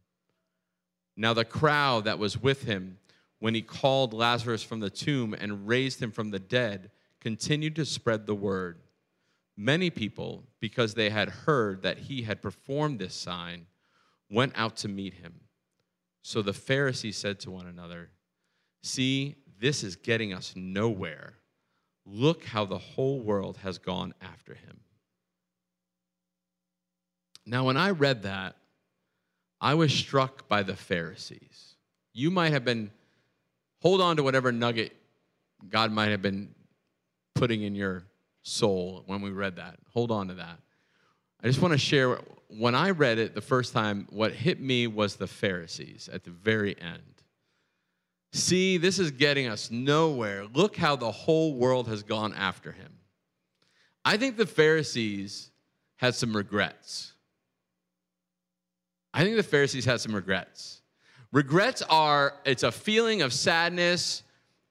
Now, 1.17 1.33
the 1.33 1.47
crowd 1.47 2.05
that 2.05 2.19
was 2.19 2.41
with 2.41 2.65
him 2.65 2.99
when 3.39 3.55
he 3.55 3.63
called 3.63 4.13
Lazarus 4.13 4.63
from 4.63 4.81
the 4.81 4.91
tomb 4.91 5.33
and 5.33 5.67
raised 5.67 6.03
him 6.03 6.11
from 6.11 6.31
the 6.31 6.39
dead 6.39 6.91
continued 7.21 7.77
to 7.77 7.87
spread 7.87 8.27
the 8.27 8.35
word. 8.35 8.79
Many 9.57 9.89
people, 9.89 10.45
because 10.61 10.93
they 10.93 11.09
had 11.09 11.31
heard 11.31 11.83
that 11.83 11.97
he 11.97 12.23
had 12.23 12.43
performed 12.43 12.99
this 12.99 13.15
sign, 13.15 13.67
went 14.29 14.53
out 14.55 14.77
to 14.79 14.89
meet 14.89 15.15
him. 15.15 15.41
So 16.27 16.43
the 16.43 16.53
Pharisees 16.53 17.17
said 17.17 17.39
to 17.41 17.53
one 17.53 17.69
another, 17.69 18.11
See, 18.83 19.37
this 19.61 19.85
is 19.85 19.95
getting 19.95 20.33
us 20.33 20.55
nowhere. 20.57 21.35
Look 22.05 22.43
how 22.43 22.65
the 22.65 22.79
whole 22.79 23.21
world 23.21 23.59
has 23.59 23.79
gone 23.79 24.13
after 24.21 24.55
him. 24.55 24.81
Now, 27.47 27.63
when 27.65 27.77
I 27.77 27.91
read 27.91 28.25
that, 28.25 28.57
I 29.61 29.75
was 29.75 29.95
struck 29.95 30.49
by 30.49 30.65
the 30.65 30.75
Pharisees. 30.75 31.77
You 32.13 32.33
might 32.33 32.51
have 32.53 32.65
been, 32.65 32.91
hold 33.81 34.01
on 34.01 34.17
to 34.17 34.25
whatever 34.25 34.51
nugget 34.51 34.97
God 35.71 35.93
might 35.93 36.09
have 36.09 36.23
been 36.23 36.57
putting 37.37 37.63
in 37.63 37.77
your 37.77 38.03
soul 38.43 39.05
when 39.07 39.23
we 39.23 39.31
read 39.31 39.55
that. 39.57 39.79
Hold 39.93 40.11
on 40.11 40.27
to 40.27 40.35
that. 40.35 40.59
I 41.41 41.47
just 41.47 41.63
want 41.63 41.71
to 41.71 41.79
share 41.79 42.19
when 42.49 42.75
I 42.75 42.91
read 42.91 43.19
it 43.19 43.35
the 43.35 43.41
first 43.41 43.73
time, 43.73 44.07
what 44.11 44.33
hit 44.33 44.61
me 44.61 44.87
was 44.87 45.17
the 45.17 45.27
Pharisees 45.27 46.09
at 46.13 46.25
the 46.25 46.31
very 46.31 46.81
end. 46.81 47.03
See, 48.33 48.77
this 48.77 48.99
is 48.99 49.11
getting 49.11 49.49
us 49.49 49.71
nowhere. 49.71 50.45
Look 50.53 50.77
how 50.77 50.97
the 50.97 51.11
whole 51.11 51.55
world 51.55 51.89
has 51.89 52.03
gone 52.03 52.35
after 52.35 52.73
him. 52.73 52.93
I 54.05 54.17
think 54.17 54.37
the 54.37 54.47
Pharisees 54.47 55.51
had 55.97 56.15
some 56.15 56.37
regrets. 56.37 57.13
I 59.13 59.25
think 59.25 59.37
the 59.37 59.43
Pharisees 59.43 59.85
had 59.85 60.01
some 60.01 60.15
regrets. 60.15 60.83
Regrets 61.33 61.83
are, 61.83 62.35
it's 62.45 62.63
a 62.63 62.71
feeling 62.71 63.23
of 63.23 63.33
sadness, 63.33 64.23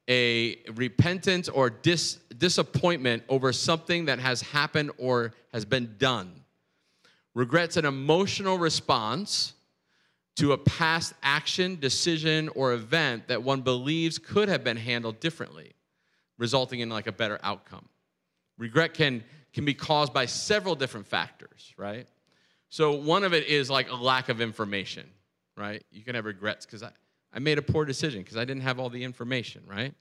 a 0.08 0.58
repentance, 0.76 1.50
or 1.50 1.70
dis, 1.70 2.20
disappointment 2.38 3.24
over 3.28 3.52
something 3.52 4.06
that 4.06 4.20
has 4.20 4.42
happened 4.42 4.92
or 4.98 5.34
has 5.52 5.66
been 5.66 5.96
done. 5.98 6.45
Regret's 7.36 7.76
an 7.78 7.86
emotional 7.86 8.58
response 8.58 9.54
to 10.38 10.54
a 10.54 10.58
past 10.58 11.14
action, 11.22 11.78
decision, 11.80 12.50
or 12.56 12.74
event 12.74 13.28
that 13.28 13.44
one 13.44 13.62
believes 13.62 14.18
could 14.18 14.50
have 14.50 14.64
been 14.64 14.78
handled 14.78 15.20
differently, 15.20 15.74
resulting 16.38 16.80
in 16.80 16.90
like 16.90 17.08
a 17.08 17.12
better 17.12 17.40
outcome. 17.44 17.88
Regret 18.58 18.94
can, 18.94 19.24
can 19.54 19.66
be 19.66 19.74
caused 19.74 20.14
by 20.14 20.26
several 20.26 20.76
different 20.76 21.08
factors, 21.08 21.74
right? 21.78 22.08
So 22.70 22.94
one 22.94 23.24
of 23.24 23.34
it 23.34 23.48
is 23.48 23.70
like 23.70 23.92
a 23.92 23.96
lack 23.96 24.30
of 24.30 24.42
information, 24.42 25.08
right? 25.58 25.84
You 25.92 26.04
can 26.04 26.16
have 26.16 26.26
regrets 26.26 26.66
because 26.66 26.84
I, 26.84 26.92
I 27.34 27.40
made 27.40 27.58
a 27.58 27.62
poor 27.62 27.84
decision 27.86 28.22
because 28.22 28.38
I 28.38 28.46
didn't 28.46 28.64
have 28.64 28.80
all 28.80 28.90
the 28.90 29.04
information, 29.04 29.62
right? 29.68 29.94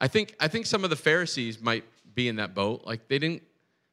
I 0.00 0.06
think 0.06 0.34
I 0.38 0.46
think 0.46 0.66
some 0.66 0.84
of 0.84 0.90
the 0.90 0.96
Pharisees 0.96 1.60
might 1.60 1.84
be 2.14 2.28
in 2.28 2.36
that 2.36 2.54
boat. 2.54 2.82
Like 2.84 3.08
they 3.08 3.18
didn't 3.18 3.42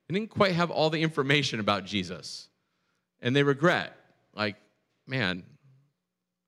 they 0.07 0.13
didn't 0.13 0.29
quite 0.29 0.53
have 0.53 0.69
all 0.69 0.91
the 0.91 1.01
information 1.01 1.59
about 1.59 1.85
Jesus 1.85 2.49
and 3.21 3.35
they 3.35 3.43
regret, 3.43 3.95
like, 4.33 4.55
man, 5.07 5.43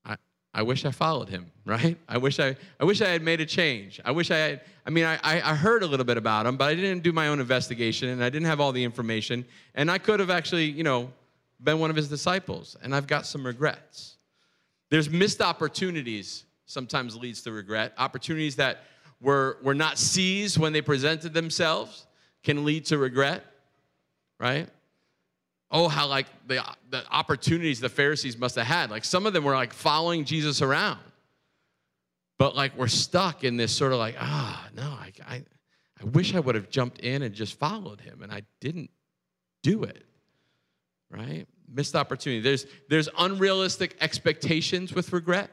I, 0.06 0.18
I 0.54 0.62
wish 0.64 0.86
I 0.86 0.92
followed 0.92 1.30
him, 1.30 1.52
right? 1.66 1.98
I 2.08 2.18
wish 2.18 2.40
I, 2.40 2.56
I 2.80 2.86
wish 2.86 3.02
I 3.02 3.10
had 3.10 3.22
made 3.22 3.42
a 3.42 3.46
change. 3.46 4.00
I 4.04 4.12
wish 4.12 4.32
I 4.32 4.38
had, 4.38 4.62
I 4.86 4.90
mean, 4.90 5.06
I, 5.06 5.20
I 5.24 5.56
heard 5.56 5.84
a 5.84 5.88
little 5.88 6.06
bit 6.06 6.18
about 6.18 6.46
him, 6.46 6.58
but 6.58 6.66
I 6.66 6.76
didn't 6.76 7.04
do 7.04 7.12
my 7.12 7.28
own 7.28 7.40
investigation 7.40 8.10
and 8.10 8.24
I 8.24 8.30
didn't 8.30 8.48
have 8.48 8.60
all 8.60 8.72
the 8.72 8.84
information. 8.84 9.46
And 9.76 9.90
I 9.92 9.98
could 9.98 10.20
have 10.20 10.30
actually, 10.30 10.66
you 10.66 10.84
know, 10.84 11.12
been 11.62 11.80
one 11.80 11.90
of 11.90 11.96
his 11.96 12.10
disciples. 12.10 12.76
And 12.82 12.96
I've 12.96 13.08
got 13.08 13.26
some 13.26 13.46
regrets. 13.46 14.18
There's 14.90 15.10
missed 15.10 15.42
opportunities 15.42 16.46
sometimes 16.66 17.16
leads 17.16 17.42
to 17.44 17.52
regret. 17.52 17.94
Opportunities 17.98 18.58
that 18.58 18.84
were, 19.20 19.58
were 19.64 19.74
not 19.74 19.98
seized 19.98 20.58
when 20.58 20.74
they 20.74 20.82
presented 20.82 21.34
themselves 21.34 22.06
can 22.44 22.64
lead 22.64 22.86
to 22.86 22.98
regret, 22.98 23.44
right? 24.40 24.70
Oh 25.72 25.88
how 25.88 26.08
like 26.08 26.28
the, 26.48 26.64
the 26.90 27.04
opportunities 27.12 27.80
the 27.80 27.90
pharisees 27.90 28.38
must 28.38 28.56
have 28.56 28.68
had. 28.68 28.90
Like 28.90 29.06
some 29.06 29.26
of 29.26 29.34
them 29.34 29.44
were 29.44 29.56
like 29.56 29.74
following 29.74 30.26
jesus 30.26 30.62
around. 30.62 31.00
But 32.38 32.56
like 32.56 32.78
we're 32.78 32.88
stuck 32.88 33.44
in 33.44 33.58
this 33.58 33.72
sort 33.72 33.94
of 33.94 34.00
like 34.00 34.16
ah 34.20 34.70
no 34.76 34.84
I, 34.84 35.12
I, 35.28 35.44
I 36.02 36.06
wish 36.06 36.36
i 36.36 36.40
would 36.40 36.56
have 36.56 36.70
jumped 36.70 37.00
in 37.00 37.22
and 37.24 37.34
just 37.34 37.58
followed 37.58 38.02
him 38.02 38.22
and 38.22 38.32
i 38.32 38.44
didn't 38.60 38.92
do 39.64 39.84
it 39.84 40.08
right? 41.10 41.48
Missed 41.70 41.96
opportunity. 41.96 42.42
There's 42.42 42.66
there's 42.90 43.10
unrealistic 43.18 43.96
expectations 44.02 44.94
with 44.94 45.14
regret. 45.14 45.50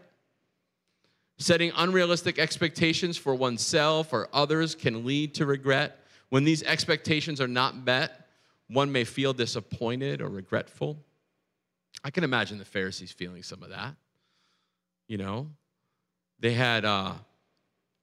Setting 1.39 1.73
unrealistic 1.77 2.39
expectations 2.39 3.17
for 3.17 3.35
oneself 3.35 4.13
or 4.13 4.29
others 4.33 4.75
can 4.75 5.05
lead 5.05 5.35
to 5.35 5.47
regret. 5.47 5.99
When 6.29 6.45
these 6.45 6.63
expectations 6.63 7.41
are 7.41 7.49
not 7.49 7.77
met, 7.77 8.24
one 8.75 8.91
may 8.91 9.05
feel 9.05 9.33
disappointed 9.33 10.21
or 10.21 10.29
regretful. 10.29 10.99
I 12.03 12.11
can 12.11 12.25
imagine 12.25 12.59
the 12.59 12.65
Pharisees 12.65 13.13
feeling 13.13 13.43
some 13.43 13.63
of 13.63 13.71
that. 13.71 13.95
You 15.07 15.19
know, 15.19 15.51
they 16.41 16.53
had 16.53 16.85
uh, 16.85 17.13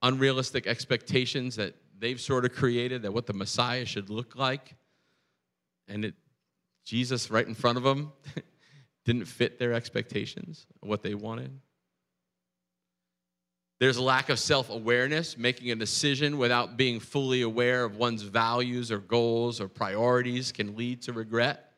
unrealistic 0.01 0.67
expectations 0.67 1.57
that 1.57 1.75
they've 1.99 2.19
sort 2.19 2.45
of 2.45 2.53
created 2.53 3.01
that 3.01 3.13
what 3.13 3.27
the 3.27 3.33
Messiah 3.33 3.85
should 3.85 4.09
look 4.09 4.35
like. 4.35 4.75
And 5.87 6.05
it, 6.05 6.15
Jesus, 6.85 7.29
right 7.29 7.45
in 7.45 7.53
front 7.53 7.77
of 7.77 7.83
them, 7.83 8.13
didn't 9.05 9.25
fit 9.25 9.59
their 9.59 9.73
expectations, 9.73 10.67
what 10.79 11.03
they 11.03 11.15
wanted. 11.15 11.51
There's 13.81 13.97
a 13.97 14.03
lack 14.03 14.29
of 14.29 14.37
self 14.37 14.69
awareness, 14.69 15.39
making 15.39 15.71
a 15.71 15.75
decision 15.75 16.37
without 16.37 16.77
being 16.77 16.99
fully 16.99 17.41
aware 17.41 17.83
of 17.83 17.95
one's 17.95 18.21
values 18.21 18.91
or 18.91 18.99
goals 18.99 19.59
or 19.59 19.67
priorities 19.67 20.51
can 20.51 20.77
lead 20.77 21.01
to 21.01 21.13
regret. 21.13 21.71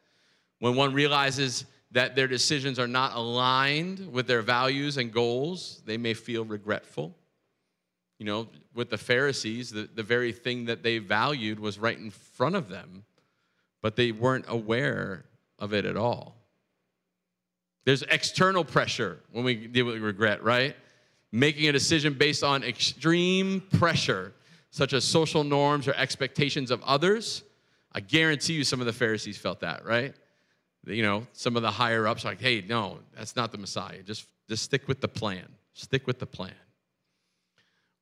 When 0.60 0.76
one 0.76 0.94
realizes 0.94 1.64
that 1.92 2.14
their 2.14 2.28
decisions 2.28 2.78
are 2.78 2.90
not 2.90 3.16
aligned 3.16 4.12
with 4.12 4.28
their 4.28 4.42
values 4.42 4.98
and 4.98 5.14
goals, 5.14 5.82
they 5.86 5.96
may 5.96 6.14
feel 6.14 6.44
regretful. 6.44 7.16
You 8.20 8.26
know, 8.26 8.48
with 8.74 8.90
the 8.90 8.98
Pharisees, 8.98 9.72
the, 9.72 9.88
the 9.96 10.04
very 10.04 10.34
thing 10.34 10.66
that 10.66 10.84
they 10.84 10.98
valued 10.98 11.58
was 11.58 11.80
right 11.80 11.98
in 11.98 12.12
front 12.12 12.56
of 12.58 12.68
them, 12.68 13.06
but 13.82 13.96
they 13.96 14.12
weren't 14.12 14.46
aware 14.50 15.24
of 15.58 15.72
it 15.72 15.86
at 15.86 15.96
all. 15.96 16.36
There's 17.86 18.02
external 18.02 18.66
pressure 18.66 19.20
when 19.32 19.46
we 19.46 19.56
deal 19.56 19.86
with 19.86 20.02
regret, 20.02 20.44
right? 20.44 20.76
Making 21.34 21.68
a 21.68 21.72
decision 21.72 22.14
based 22.14 22.44
on 22.44 22.64
extreme 22.64 23.60
pressure, 23.74 24.34
such 24.70 24.94
as 24.94 25.04
social 25.04 25.44
norms 25.44 25.88
or 25.88 25.94
expectations 25.96 26.70
of 26.70 26.82
others. 26.84 27.42
I 27.92 28.02
guarantee 28.02 28.54
you 28.54 28.64
some 28.64 28.80
of 28.80 28.86
the 28.86 28.94
Pharisees 28.94 29.38
felt 29.38 29.60
that, 29.62 29.84
right? 29.84 30.14
You 30.86 31.02
know, 31.02 31.26
some 31.34 31.56
of 31.56 31.64
the 31.64 31.72
higher 31.72 32.08
ups 32.08 32.24
like, 32.24 32.40
hey, 32.40 32.64
no, 32.68 33.00
that's 33.18 33.36
not 33.36 33.52
the 33.52 33.58
Messiah. 33.58 34.04
Just, 34.04 34.28
just 34.48 34.64
stick 34.64 34.88
with 34.88 35.02
the 35.02 35.08
plan. 35.08 35.46
Stick 35.74 36.06
with 36.06 36.20
the 36.20 36.28
plan. 36.28 36.54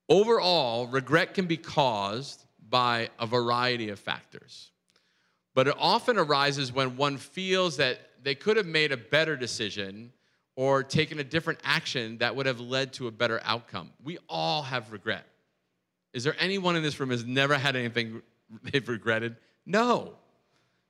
Overall, 0.09 0.87
regret 0.87 1.33
can 1.33 1.45
be 1.45 1.57
caused 1.57 2.43
by 2.69 3.09
a 3.17 3.25
variety 3.25 3.89
of 3.89 3.99
factors. 3.99 4.71
But 5.53 5.69
it 5.69 5.75
often 5.79 6.17
arises 6.17 6.73
when 6.73 6.97
one 6.97 7.15
feels 7.15 7.77
that 7.77 7.99
they 8.21 8.35
could 8.35 8.57
have 8.57 8.65
made 8.65 8.91
a 8.91 8.97
better 8.97 9.37
decision 9.37 10.11
or 10.55 10.83
taken 10.83 11.19
a 11.19 11.23
different 11.23 11.59
action 11.63 12.17
that 12.17 12.35
would 12.35 12.45
have 12.45 12.59
led 12.59 12.93
to 12.93 13.07
a 13.07 13.11
better 13.11 13.39
outcome. 13.43 13.91
We 14.03 14.17
all 14.27 14.61
have 14.63 14.91
regret. 14.91 15.25
Is 16.13 16.23
there 16.23 16.35
anyone 16.39 16.75
in 16.75 16.83
this 16.83 16.99
room 16.99 17.09
has 17.09 17.25
never 17.25 17.57
had 17.57 17.75
anything 17.75 18.21
they've 18.63 18.87
regretted? 18.87 19.37
No. 19.65 20.13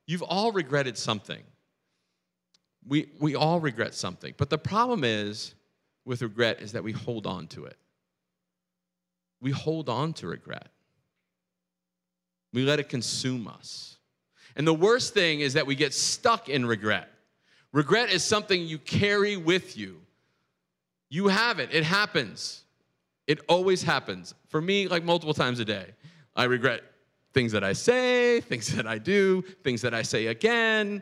You've 0.07 0.23
all 0.23 0.51
regretted 0.51 0.97
something. 0.97 1.41
We, 2.87 3.09
we 3.19 3.35
all 3.35 3.59
regret 3.59 3.93
something. 3.93 4.33
But 4.37 4.49
the 4.49 4.57
problem 4.57 5.03
is 5.03 5.53
with 6.05 6.21
regret 6.23 6.61
is 6.61 6.71
that 6.71 6.83
we 6.83 6.91
hold 6.91 7.27
on 7.27 7.47
to 7.47 7.65
it. 7.65 7.77
We 9.39 9.51
hold 9.51 9.89
on 9.89 10.13
to 10.13 10.27
regret. 10.27 10.69
We 12.53 12.63
let 12.63 12.79
it 12.79 12.89
consume 12.89 13.47
us. 13.47 13.97
And 14.55 14.67
the 14.67 14.73
worst 14.73 15.13
thing 15.13 15.39
is 15.39 15.53
that 15.53 15.67
we 15.67 15.75
get 15.75 15.93
stuck 15.93 16.49
in 16.49 16.65
regret. 16.65 17.10
Regret 17.73 18.09
is 18.09 18.23
something 18.23 18.61
you 18.61 18.77
carry 18.77 19.37
with 19.37 19.77
you. 19.77 20.01
You 21.09 21.27
have 21.27 21.59
it, 21.59 21.69
it 21.73 21.83
happens. 21.83 22.63
It 23.27 23.39
always 23.47 23.83
happens. 23.83 24.33
For 24.47 24.61
me, 24.61 24.87
like 24.87 25.03
multiple 25.03 25.33
times 25.33 25.59
a 25.59 25.65
day, 25.65 25.87
I 26.35 26.45
regret 26.45 26.83
things 27.33 27.51
that 27.53 27.63
I 27.63 27.73
say, 27.73 28.41
things 28.41 28.73
that 28.75 28.87
I 28.87 28.97
do, 28.97 29.41
things 29.63 29.81
that 29.81 29.93
I 29.93 30.01
say 30.01 30.27
again. 30.27 31.01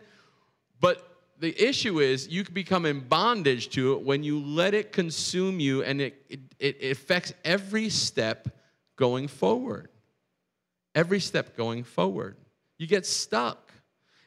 But 0.80 1.10
the 1.40 1.60
issue 1.62 2.00
is 2.00 2.28
you 2.28 2.44
become 2.44 2.86
in 2.86 3.00
bondage 3.02 3.70
to 3.70 3.94
it 3.94 4.02
when 4.02 4.24
you 4.24 4.40
let 4.40 4.74
it 4.74 4.92
consume 4.92 5.60
you 5.60 5.84
and 5.84 6.02
it, 6.02 6.22
it, 6.30 6.40
it 6.60 6.92
affects 6.92 7.34
every 7.46 7.90
step 7.90 8.50
going 8.96 9.28
forward. 9.28 9.90
Every 10.94 11.20
step 11.20 11.56
going 11.56 11.84
forward. 11.84 12.36
You 12.78 12.88
get 12.88 13.06
stuck. 13.06 13.72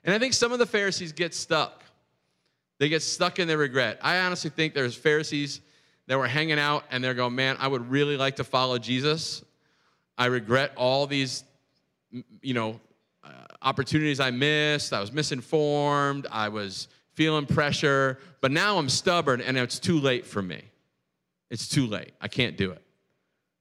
And 0.05 0.15
I 0.15 0.19
think 0.19 0.33
some 0.33 0.53
of 0.53 0.59
the 0.59 0.67
Pharisees 0.67 1.13
get 1.13 1.35
stuck. 1.35 1.83
They 2.83 2.89
get 2.89 3.01
stuck 3.01 3.39
in 3.39 3.47
their 3.47 3.59
regret. 3.59 4.01
I 4.03 4.19
honestly 4.19 4.51
think 4.51 4.75
there's 4.75 4.97
Pharisees 4.97 5.61
that 6.09 6.19
were 6.19 6.27
hanging 6.27 6.59
out 6.59 6.83
and 6.91 7.05
they're 7.05 7.15
going, 7.15 7.33
man, 7.33 7.57
I 7.61 7.69
would 7.69 7.89
really 7.89 8.17
like 8.17 8.35
to 8.37 8.45
follow 8.45 8.77
Jesus. 8.77 9.45
I 10.19 10.27
regret 10.27 10.73
all 10.77 11.07
these, 11.07 11.45
you 12.41 12.55
know, 12.55 12.81
uh, 13.23 13.29
opportunities 13.63 14.19
I 14.19 14.33
missed. 14.33 14.93
I 14.93 14.99
was 15.01 15.13
misinformed. 15.13 16.27
I 16.29 16.49
was 16.49 16.89
feeling 17.15 17.47
pressure. 17.47 18.19
But 18.41 18.51
now 18.51 18.79
I'm 18.79 18.89
stubborn 18.89 19.41
and 19.43 19.57
it's 19.57 19.79
too 19.79 20.01
late 20.01 20.27
for 20.27 20.43
me. 20.43 20.61
It's 21.51 21.69
too 21.69 21.87
late. 21.87 22.11
I 22.21 22.27
can't 22.27 22.57
do 22.57 22.73
it. 22.73 22.83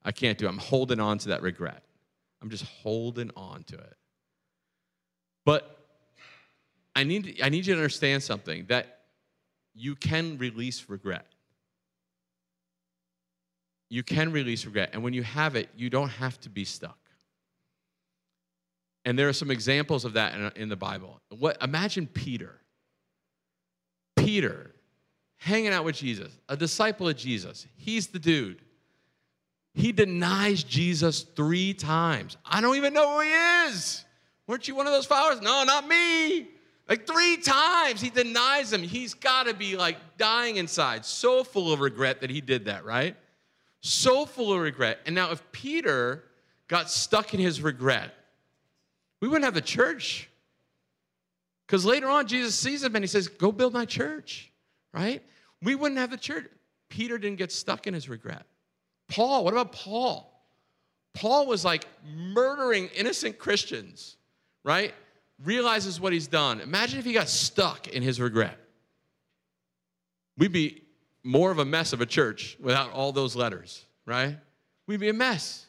I 0.04 0.12
can't 0.12 0.40
do 0.40 0.48
it. 0.48 0.50
I'm 0.50 0.58
holding 0.58 1.00
on 1.00 1.20
to 1.20 1.28
that 1.30 1.44
regret. 1.44 1.84
I'm 2.42 2.50
just 2.50 2.64
holding 2.64 3.30
on 3.38 3.66
to 3.66 3.76
it. 3.76 3.98
But 5.46 5.78
I 6.96 7.04
need, 7.04 7.40
I 7.44 7.50
need 7.50 7.68
you 7.68 7.76
to 7.76 7.80
understand 7.80 8.24
something 8.24 8.66
that 8.70 8.98
you 9.74 9.96
can 9.96 10.38
release 10.38 10.86
regret. 10.90 11.26
You 13.90 14.04
can 14.04 14.32
release 14.32 14.66
regret. 14.66 14.92
And 14.94 15.04
when 15.04 15.14
you 15.14 15.24
have 15.24 15.56
it, 15.56 15.70
you 15.76 15.90
don't 15.90 16.10
have 16.10 16.40
to 16.42 16.50
be 16.50 16.64
stuck. 16.64 16.98
And 19.04 19.18
there 19.18 19.28
are 19.28 19.34
some 19.34 19.52
examples 19.52 20.06
of 20.06 20.14
that 20.14 20.34
in, 20.34 20.64
in 20.64 20.70
the 20.70 20.76
Bible. 20.76 21.20
What, 21.30 21.62
imagine 21.62 22.08
Peter. 22.08 22.60
Peter 24.16 24.72
hanging 25.38 25.74
out 25.74 25.84
with 25.84 25.96
Jesus, 25.96 26.32
a 26.48 26.56
disciple 26.56 27.10
of 27.10 27.18
Jesus. 27.18 27.66
He's 27.76 28.08
the 28.08 28.20
dude. 28.20 28.62
He 29.74 29.92
denies 29.92 30.64
Jesus 30.64 31.24
three 31.24 31.74
times. 31.74 32.38
I 32.46 32.62
don't 32.62 32.76
even 32.76 32.94
know 32.94 33.16
who 33.16 33.22
he 33.22 33.32
is. 33.70 34.06
Weren't 34.48 34.68
you 34.68 34.76
one 34.76 34.86
of 34.86 34.94
those 34.94 35.06
followers? 35.06 35.42
No, 35.42 35.64
not 35.64 35.88
me. 35.88 36.48
Like 36.92 37.08
three 37.08 37.38
times 37.38 38.02
he 38.02 38.10
denies 38.10 38.74
him. 38.74 38.84
He's 38.84 39.14
got 39.14 39.46
to 39.46 39.54
be 39.54 39.78
like 39.78 39.96
dying 40.18 40.58
inside, 40.58 41.06
so 41.06 41.42
full 41.42 41.72
of 41.72 41.80
regret 41.80 42.20
that 42.20 42.30
he 42.30 42.42
did 42.42 42.66
that, 42.66 42.84
right? 42.84 43.16
So 43.80 44.26
full 44.26 44.52
of 44.52 44.60
regret. 44.60 45.00
And 45.06 45.16
now, 45.16 45.32
if 45.32 45.42
Peter 45.54 46.26
got 46.68 46.90
stuck 46.90 47.34
in 47.34 47.40
his 47.40 47.62
regret, 47.62 48.14
we 49.22 49.30
wouldn't 49.30 49.46
have 49.46 49.54
the 49.54 49.62
church. 49.62 50.30
Because 51.66 51.86
later 51.86 52.10
on, 52.10 52.28
Jesus 52.28 52.56
sees 52.56 52.84
him 52.84 52.94
and 52.94 53.06
he 53.06 53.08
says, 53.08 53.30
Go 53.30 53.54
build 53.54 53.72
my 53.72 53.86
church, 53.86 54.52
right? 54.94 55.24
We 55.64 55.76
wouldn't 55.76 55.98
have 55.98 56.12
the 56.12 56.18
church. 56.18 56.50
Peter 56.90 57.18
didn't 57.18 57.38
get 57.38 57.54
stuck 57.54 57.88
in 57.88 57.94
his 57.94 58.10
regret. 58.10 58.46
Paul, 59.08 59.46
what 59.46 59.54
about 59.54 59.72
Paul? 59.72 60.44
Paul 61.14 61.46
was 61.46 61.64
like 61.64 61.86
murdering 62.14 62.90
innocent 62.94 63.40
Christians, 63.40 64.18
right? 64.66 64.94
Realizes 65.44 66.00
what 66.00 66.14
he's 66.14 66.28
done. 66.28 66.62
Imagine 66.62 67.00
if 67.00 67.06
he 67.06 67.14
got 67.14 67.30
stuck 67.30 67.88
in 67.88 68.04
his 68.04 68.20
regret. 68.20 68.58
We'd 70.38 70.52
be 70.52 70.84
more 71.24 71.52
of 71.52 71.60
a 71.60 71.66
mess 71.66 71.94
of 71.94 72.02
a 72.02 72.06
church 72.06 72.58
without 72.60 72.92
all 72.92 73.12
those 73.12 73.36
letters, 73.36 73.86
right? 74.06 74.38
We'd 74.88 75.00
be 75.00 75.10
a 75.10 75.14
mess. 75.14 75.66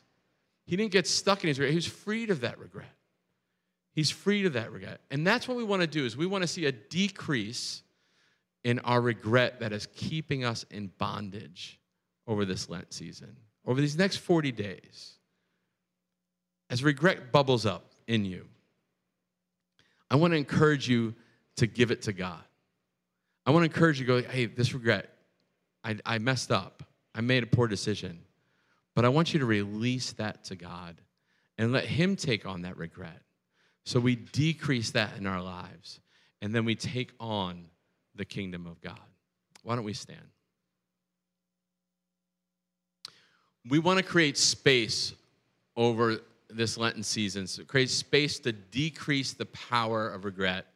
He 0.67 0.77
didn't 0.77 0.93
get 0.93 1.07
stuck 1.07 1.45
in 1.45 1.49
his 1.49 1.59
regret. 1.59 1.71
He 1.71 1.77
was 1.77 1.87
freed 1.87 2.31
of 2.31 2.41
that 2.41 2.59
regret. 2.59 2.93
He's 3.95 4.11
freed 4.11 4.47
of 4.47 4.55
that 4.55 4.73
regret. 4.73 5.01
And 5.11 5.27
that's 5.27 5.47
what 5.47 5.57
we 5.57 5.65
want 5.65 5.83
to 5.83 5.87
do 5.87 6.07
is 6.07 6.17
we 6.17 6.27
want 6.27 6.43
to 6.43 6.49
see 6.49 6.67
a 6.67 6.73
decrease 6.73 7.83
in 8.65 8.79
our 8.81 9.01
regret 9.01 9.61
that 9.61 9.73
is 9.73 9.87
keeping 9.95 10.45
us 10.45 10.65
in 10.71 10.91
bondage 10.99 11.79
over 12.27 12.45
this 12.45 12.69
Lent 12.69 12.93
season, 12.93 13.37
over 13.67 13.81
these 13.81 13.97
next 13.97 14.19
40 14.19 14.53
days. 14.53 15.15
As 16.71 16.83
regret 16.83 17.33
bubbles 17.33 17.67
up 17.67 17.91
in 18.07 18.25
you, 18.25 18.47
I 20.13 20.17
want 20.17 20.35
to 20.35 20.37
encourage 20.37 20.87
you 20.91 21.15
to 21.57 21.67
give 21.67 21.91
it 21.91 22.03
to 22.03 22.13
God. 22.13 22.45
I 23.47 23.51
want 23.51 23.63
to 23.63 23.75
encourage 23.75 23.99
you 23.99 24.05
to 24.05 24.23
go, 24.23 24.29
hey, 24.29 24.45
this 24.45 24.75
regret, 24.75 25.09
I, 25.83 25.97
I 26.05 26.19
messed 26.19 26.53
up. 26.53 26.83
I 27.15 27.23
made 27.23 27.43
a 27.43 27.47
poor 27.47 27.67
decision. 27.67 28.21
But 28.95 29.07
I 29.07 29.09
want 29.09 29.33
you 29.33 29.41
to 29.41 29.47
release 29.47 30.13
that 30.13 30.45
to 30.45 30.55
God 30.55 31.01
and 31.57 31.73
let 31.73 31.87
Him 31.87 32.15
take 32.15 32.45
on 32.45 32.61
that 32.63 32.77
regret. 32.77 33.23
So 33.87 34.01
we 34.01 34.17
decrease 34.17 34.91
that 34.91 35.17
in 35.17 35.27
our 35.27 35.43
lives 35.43 35.99
and 36.43 36.55
then 36.55 36.67
we 36.67 36.75
take 36.75 37.13
on 37.19 37.65
the 38.15 38.27
kingdom 38.27 38.67
of 38.67 38.83
God. 38.83 39.01
Why 39.63 39.77
don't 39.77 39.85
we 39.85 39.95
stand? 39.95 40.21
We 43.67 43.79
want 43.79 43.97
to 43.97 44.05
create 44.05 44.37
space 44.37 45.15
over 45.75 46.19
this 46.57 46.77
Lenten 46.77 47.03
season. 47.03 47.47
So 47.47 47.65
create 47.65 47.91
space 47.91 48.39
to 48.41 48.53
decrease 48.53 49.33
the 49.33 49.47
power 49.47 50.09
of 50.09 50.25
regret, 50.25 50.67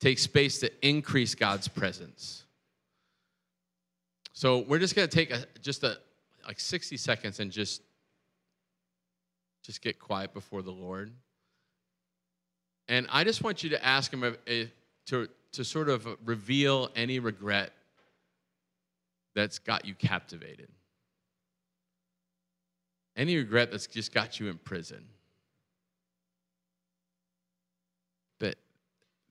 take 0.00 0.18
space 0.18 0.58
to 0.60 0.70
increase 0.86 1.34
God's 1.34 1.68
presence. 1.68 2.44
So 4.32 4.64
we're 4.68 4.80
just 4.80 4.96
going 4.96 5.08
to 5.08 5.14
take 5.14 5.30
a, 5.30 5.44
just 5.62 5.84
a, 5.84 5.96
like 6.46 6.60
60 6.60 6.96
seconds 6.96 7.40
and 7.40 7.50
just 7.50 7.82
just 9.64 9.80
get 9.80 9.98
quiet 9.98 10.34
before 10.34 10.62
the 10.62 10.70
Lord. 10.70 11.10
And 12.86 13.06
I 13.10 13.24
just 13.24 13.42
want 13.42 13.64
you 13.64 13.70
to 13.70 13.84
ask 13.84 14.12
him 14.12 14.22
if, 14.22 14.36
if, 14.46 14.70
to, 15.06 15.28
to 15.52 15.64
sort 15.64 15.88
of 15.88 16.06
reveal 16.24 16.90
any 16.94 17.18
regret 17.18 17.72
that's 19.34 19.58
got 19.58 19.86
you 19.86 19.94
captivated. 19.94 20.68
Any 23.16 23.36
regret 23.36 23.70
that's 23.70 23.86
just 23.86 24.12
got 24.12 24.38
you 24.38 24.48
in 24.48 24.58
prison. 24.58 25.04
That, 28.40 28.56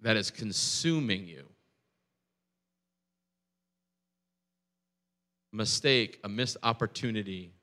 that 0.03 0.17
is 0.17 0.29
consuming 0.29 1.27
you. 1.27 1.43
Mistake, 5.51 6.19
a 6.23 6.29
missed 6.29 6.57
opportunity 6.63 7.53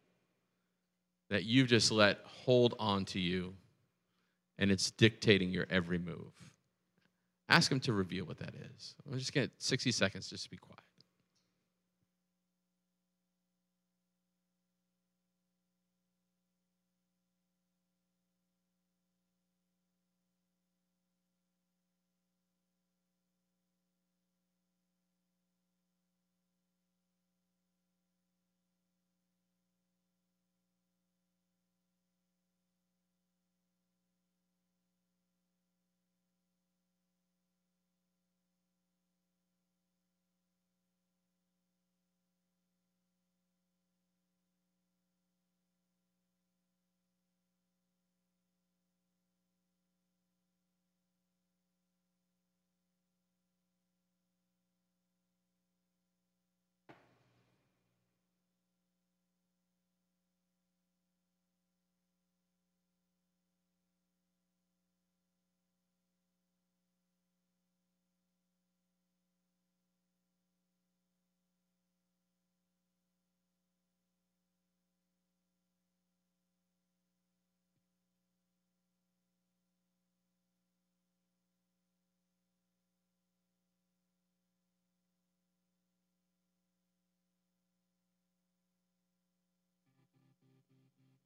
that 1.28 1.44
you've 1.44 1.68
just 1.68 1.92
let 1.92 2.18
hold 2.24 2.74
on 2.78 3.04
to 3.04 3.20
you 3.20 3.54
and 4.58 4.70
it's 4.70 4.90
dictating 4.90 5.50
your 5.50 5.66
every 5.70 5.98
move. 5.98 6.32
Ask 7.48 7.70
him 7.70 7.80
to 7.80 7.92
reveal 7.92 8.24
what 8.24 8.38
that 8.38 8.54
is. 8.54 8.94
We'll 9.04 9.18
just 9.18 9.32
get 9.32 9.50
60 9.58 9.90
seconds 9.92 10.28
just 10.28 10.44
to 10.44 10.50
be 10.50 10.56
quiet. 10.56 10.80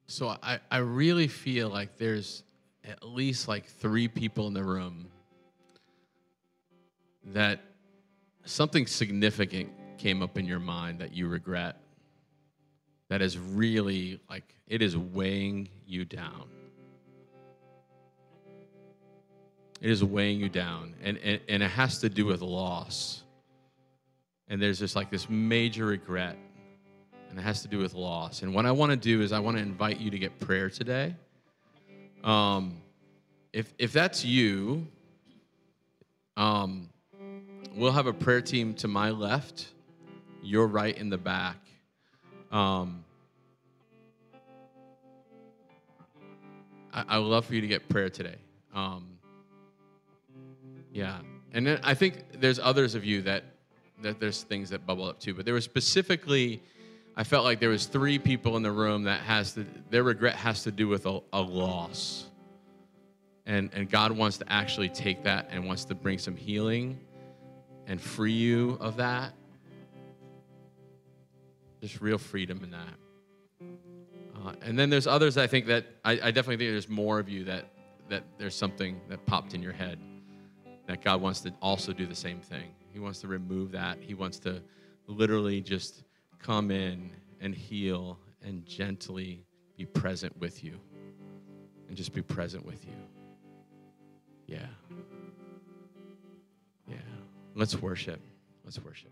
So 0.06 0.36
I, 0.42 0.60
I 0.70 0.78
really 0.78 1.28
feel 1.28 1.68
like 1.68 1.96
there's 1.96 2.42
at 2.84 3.02
least 3.02 3.48
like 3.48 3.66
three 3.66 4.08
people 4.08 4.46
in 4.46 4.54
the 4.54 4.62
room 4.62 5.08
that 7.32 7.60
something 8.44 8.86
significant 8.86 9.70
came 9.96 10.22
up 10.22 10.36
in 10.36 10.44
your 10.44 10.60
mind 10.60 10.98
that 10.98 11.14
you 11.14 11.28
regret 11.28 11.80
that 13.08 13.22
is 13.22 13.38
really 13.38 14.20
like 14.28 14.54
it 14.66 14.82
is 14.82 14.96
weighing 14.96 15.68
you 15.86 16.04
down. 16.04 16.48
It 19.80 19.90
is 19.90 20.02
weighing 20.02 20.40
you 20.40 20.48
down 20.48 20.94
and, 21.02 21.18
and, 21.18 21.40
and 21.48 21.62
it 21.62 21.70
has 21.70 21.98
to 22.00 22.08
do 22.08 22.26
with 22.26 22.42
loss. 22.42 23.22
And 24.48 24.60
there's 24.60 24.78
just 24.78 24.96
like 24.96 25.10
this 25.10 25.28
major 25.30 25.86
regret 25.86 26.36
and 27.34 27.40
it 27.40 27.42
has 27.42 27.62
to 27.62 27.68
do 27.68 27.78
with 27.78 27.94
loss. 27.94 28.42
And 28.42 28.54
what 28.54 28.64
I 28.64 28.70
want 28.70 28.90
to 28.90 28.96
do 28.96 29.20
is 29.20 29.32
I 29.32 29.40
want 29.40 29.56
to 29.56 29.62
invite 29.62 29.98
you 29.98 30.08
to 30.08 30.18
get 30.20 30.38
prayer 30.38 30.70
today. 30.70 31.16
Um, 32.22 32.80
if 33.52 33.74
if 33.76 33.92
that's 33.92 34.24
you, 34.24 34.86
um, 36.36 36.88
we'll 37.74 37.90
have 37.90 38.06
a 38.06 38.12
prayer 38.12 38.40
team 38.40 38.72
to 38.74 38.86
my 38.86 39.10
left, 39.10 39.66
your 40.44 40.68
right 40.68 40.96
in 40.96 41.10
the 41.10 41.18
back. 41.18 41.56
Um, 42.52 43.04
I, 46.92 47.04
I 47.08 47.18
would 47.18 47.26
love 47.26 47.46
for 47.46 47.54
you 47.56 47.62
to 47.62 47.66
get 47.66 47.88
prayer 47.88 48.10
today. 48.10 48.36
Um, 48.72 49.08
yeah, 50.92 51.18
and 51.52 51.66
then 51.66 51.80
I 51.82 51.94
think 51.94 52.14
there's 52.38 52.60
others 52.60 52.94
of 52.94 53.04
you 53.04 53.22
that 53.22 53.42
that 54.02 54.20
there's 54.20 54.44
things 54.44 54.70
that 54.70 54.86
bubble 54.86 55.06
up 55.06 55.18
too, 55.18 55.34
but 55.34 55.44
there 55.44 55.54
was 55.54 55.64
specifically 55.64 56.62
I 57.16 57.24
felt 57.24 57.44
like 57.44 57.60
there 57.60 57.68
was 57.68 57.86
three 57.86 58.18
people 58.18 58.56
in 58.56 58.62
the 58.62 58.72
room 58.72 59.04
that 59.04 59.20
has 59.20 59.52
to, 59.52 59.64
their 59.90 60.02
regret 60.02 60.34
has 60.34 60.64
to 60.64 60.72
do 60.72 60.88
with 60.88 61.06
a, 61.06 61.20
a 61.32 61.40
loss. 61.40 62.26
And, 63.46 63.70
and 63.72 63.88
God 63.88 64.12
wants 64.12 64.38
to 64.38 64.52
actually 64.52 64.88
take 64.88 65.22
that 65.24 65.48
and 65.50 65.66
wants 65.66 65.84
to 65.86 65.94
bring 65.94 66.18
some 66.18 66.34
healing 66.34 66.98
and 67.86 68.00
free 68.00 68.32
you 68.32 68.78
of 68.80 68.96
that. 68.96 69.32
Just 71.80 72.00
real 72.00 72.18
freedom 72.18 72.62
in 72.64 72.70
that. 72.70 73.68
Uh, 74.44 74.54
and 74.62 74.78
then 74.78 74.90
there's 74.90 75.06
others 75.06 75.36
I 75.36 75.46
think 75.46 75.66
that 75.66 75.84
I, 76.04 76.12
I 76.12 76.30
definitely 76.30 76.56
think 76.56 76.72
there's 76.72 76.88
more 76.88 77.18
of 77.18 77.28
you 77.28 77.44
that 77.44 77.66
that 78.08 78.22
there's 78.38 78.54
something 78.54 79.00
that 79.08 79.24
popped 79.26 79.54
in 79.54 79.62
your 79.62 79.72
head 79.72 79.98
that 80.86 81.02
God 81.02 81.22
wants 81.22 81.40
to 81.40 81.52
also 81.62 81.92
do 81.92 82.06
the 82.06 82.14
same 82.14 82.40
thing. 82.40 82.70
He 82.92 82.98
wants 82.98 83.20
to 83.20 83.28
remove 83.28 83.72
that. 83.72 83.98
He 84.00 84.14
wants 84.14 84.38
to 84.40 84.62
literally 85.06 85.60
just 85.60 86.04
come 86.44 86.70
in 86.70 87.10
and 87.40 87.54
heal 87.54 88.18
and 88.44 88.66
gently 88.66 89.46
be 89.78 89.86
present 89.86 90.36
with 90.38 90.62
you. 90.62 90.78
And 91.88 91.96
just 91.96 92.12
be 92.12 92.22
present 92.22 92.64
with 92.66 92.84
you. 92.84 92.92
Yeah. 94.46 94.66
Yeah. 96.86 96.96
Let's 97.54 97.80
worship. 97.80 98.20
Let's 98.62 98.78
worship. 98.84 99.10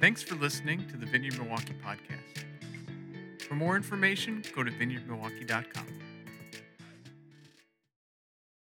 Thanks 0.00 0.22
for 0.22 0.34
listening 0.36 0.86
to 0.88 0.96
the 0.96 1.04
Vineyard 1.06 1.38
Milwaukee 1.38 1.74
podcast. 1.84 2.44
For 3.46 3.54
more 3.54 3.76
information, 3.76 4.42
go 4.54 4.62
to 4.62 4.70
vineyardmilwaukee.com. 4.70 5.86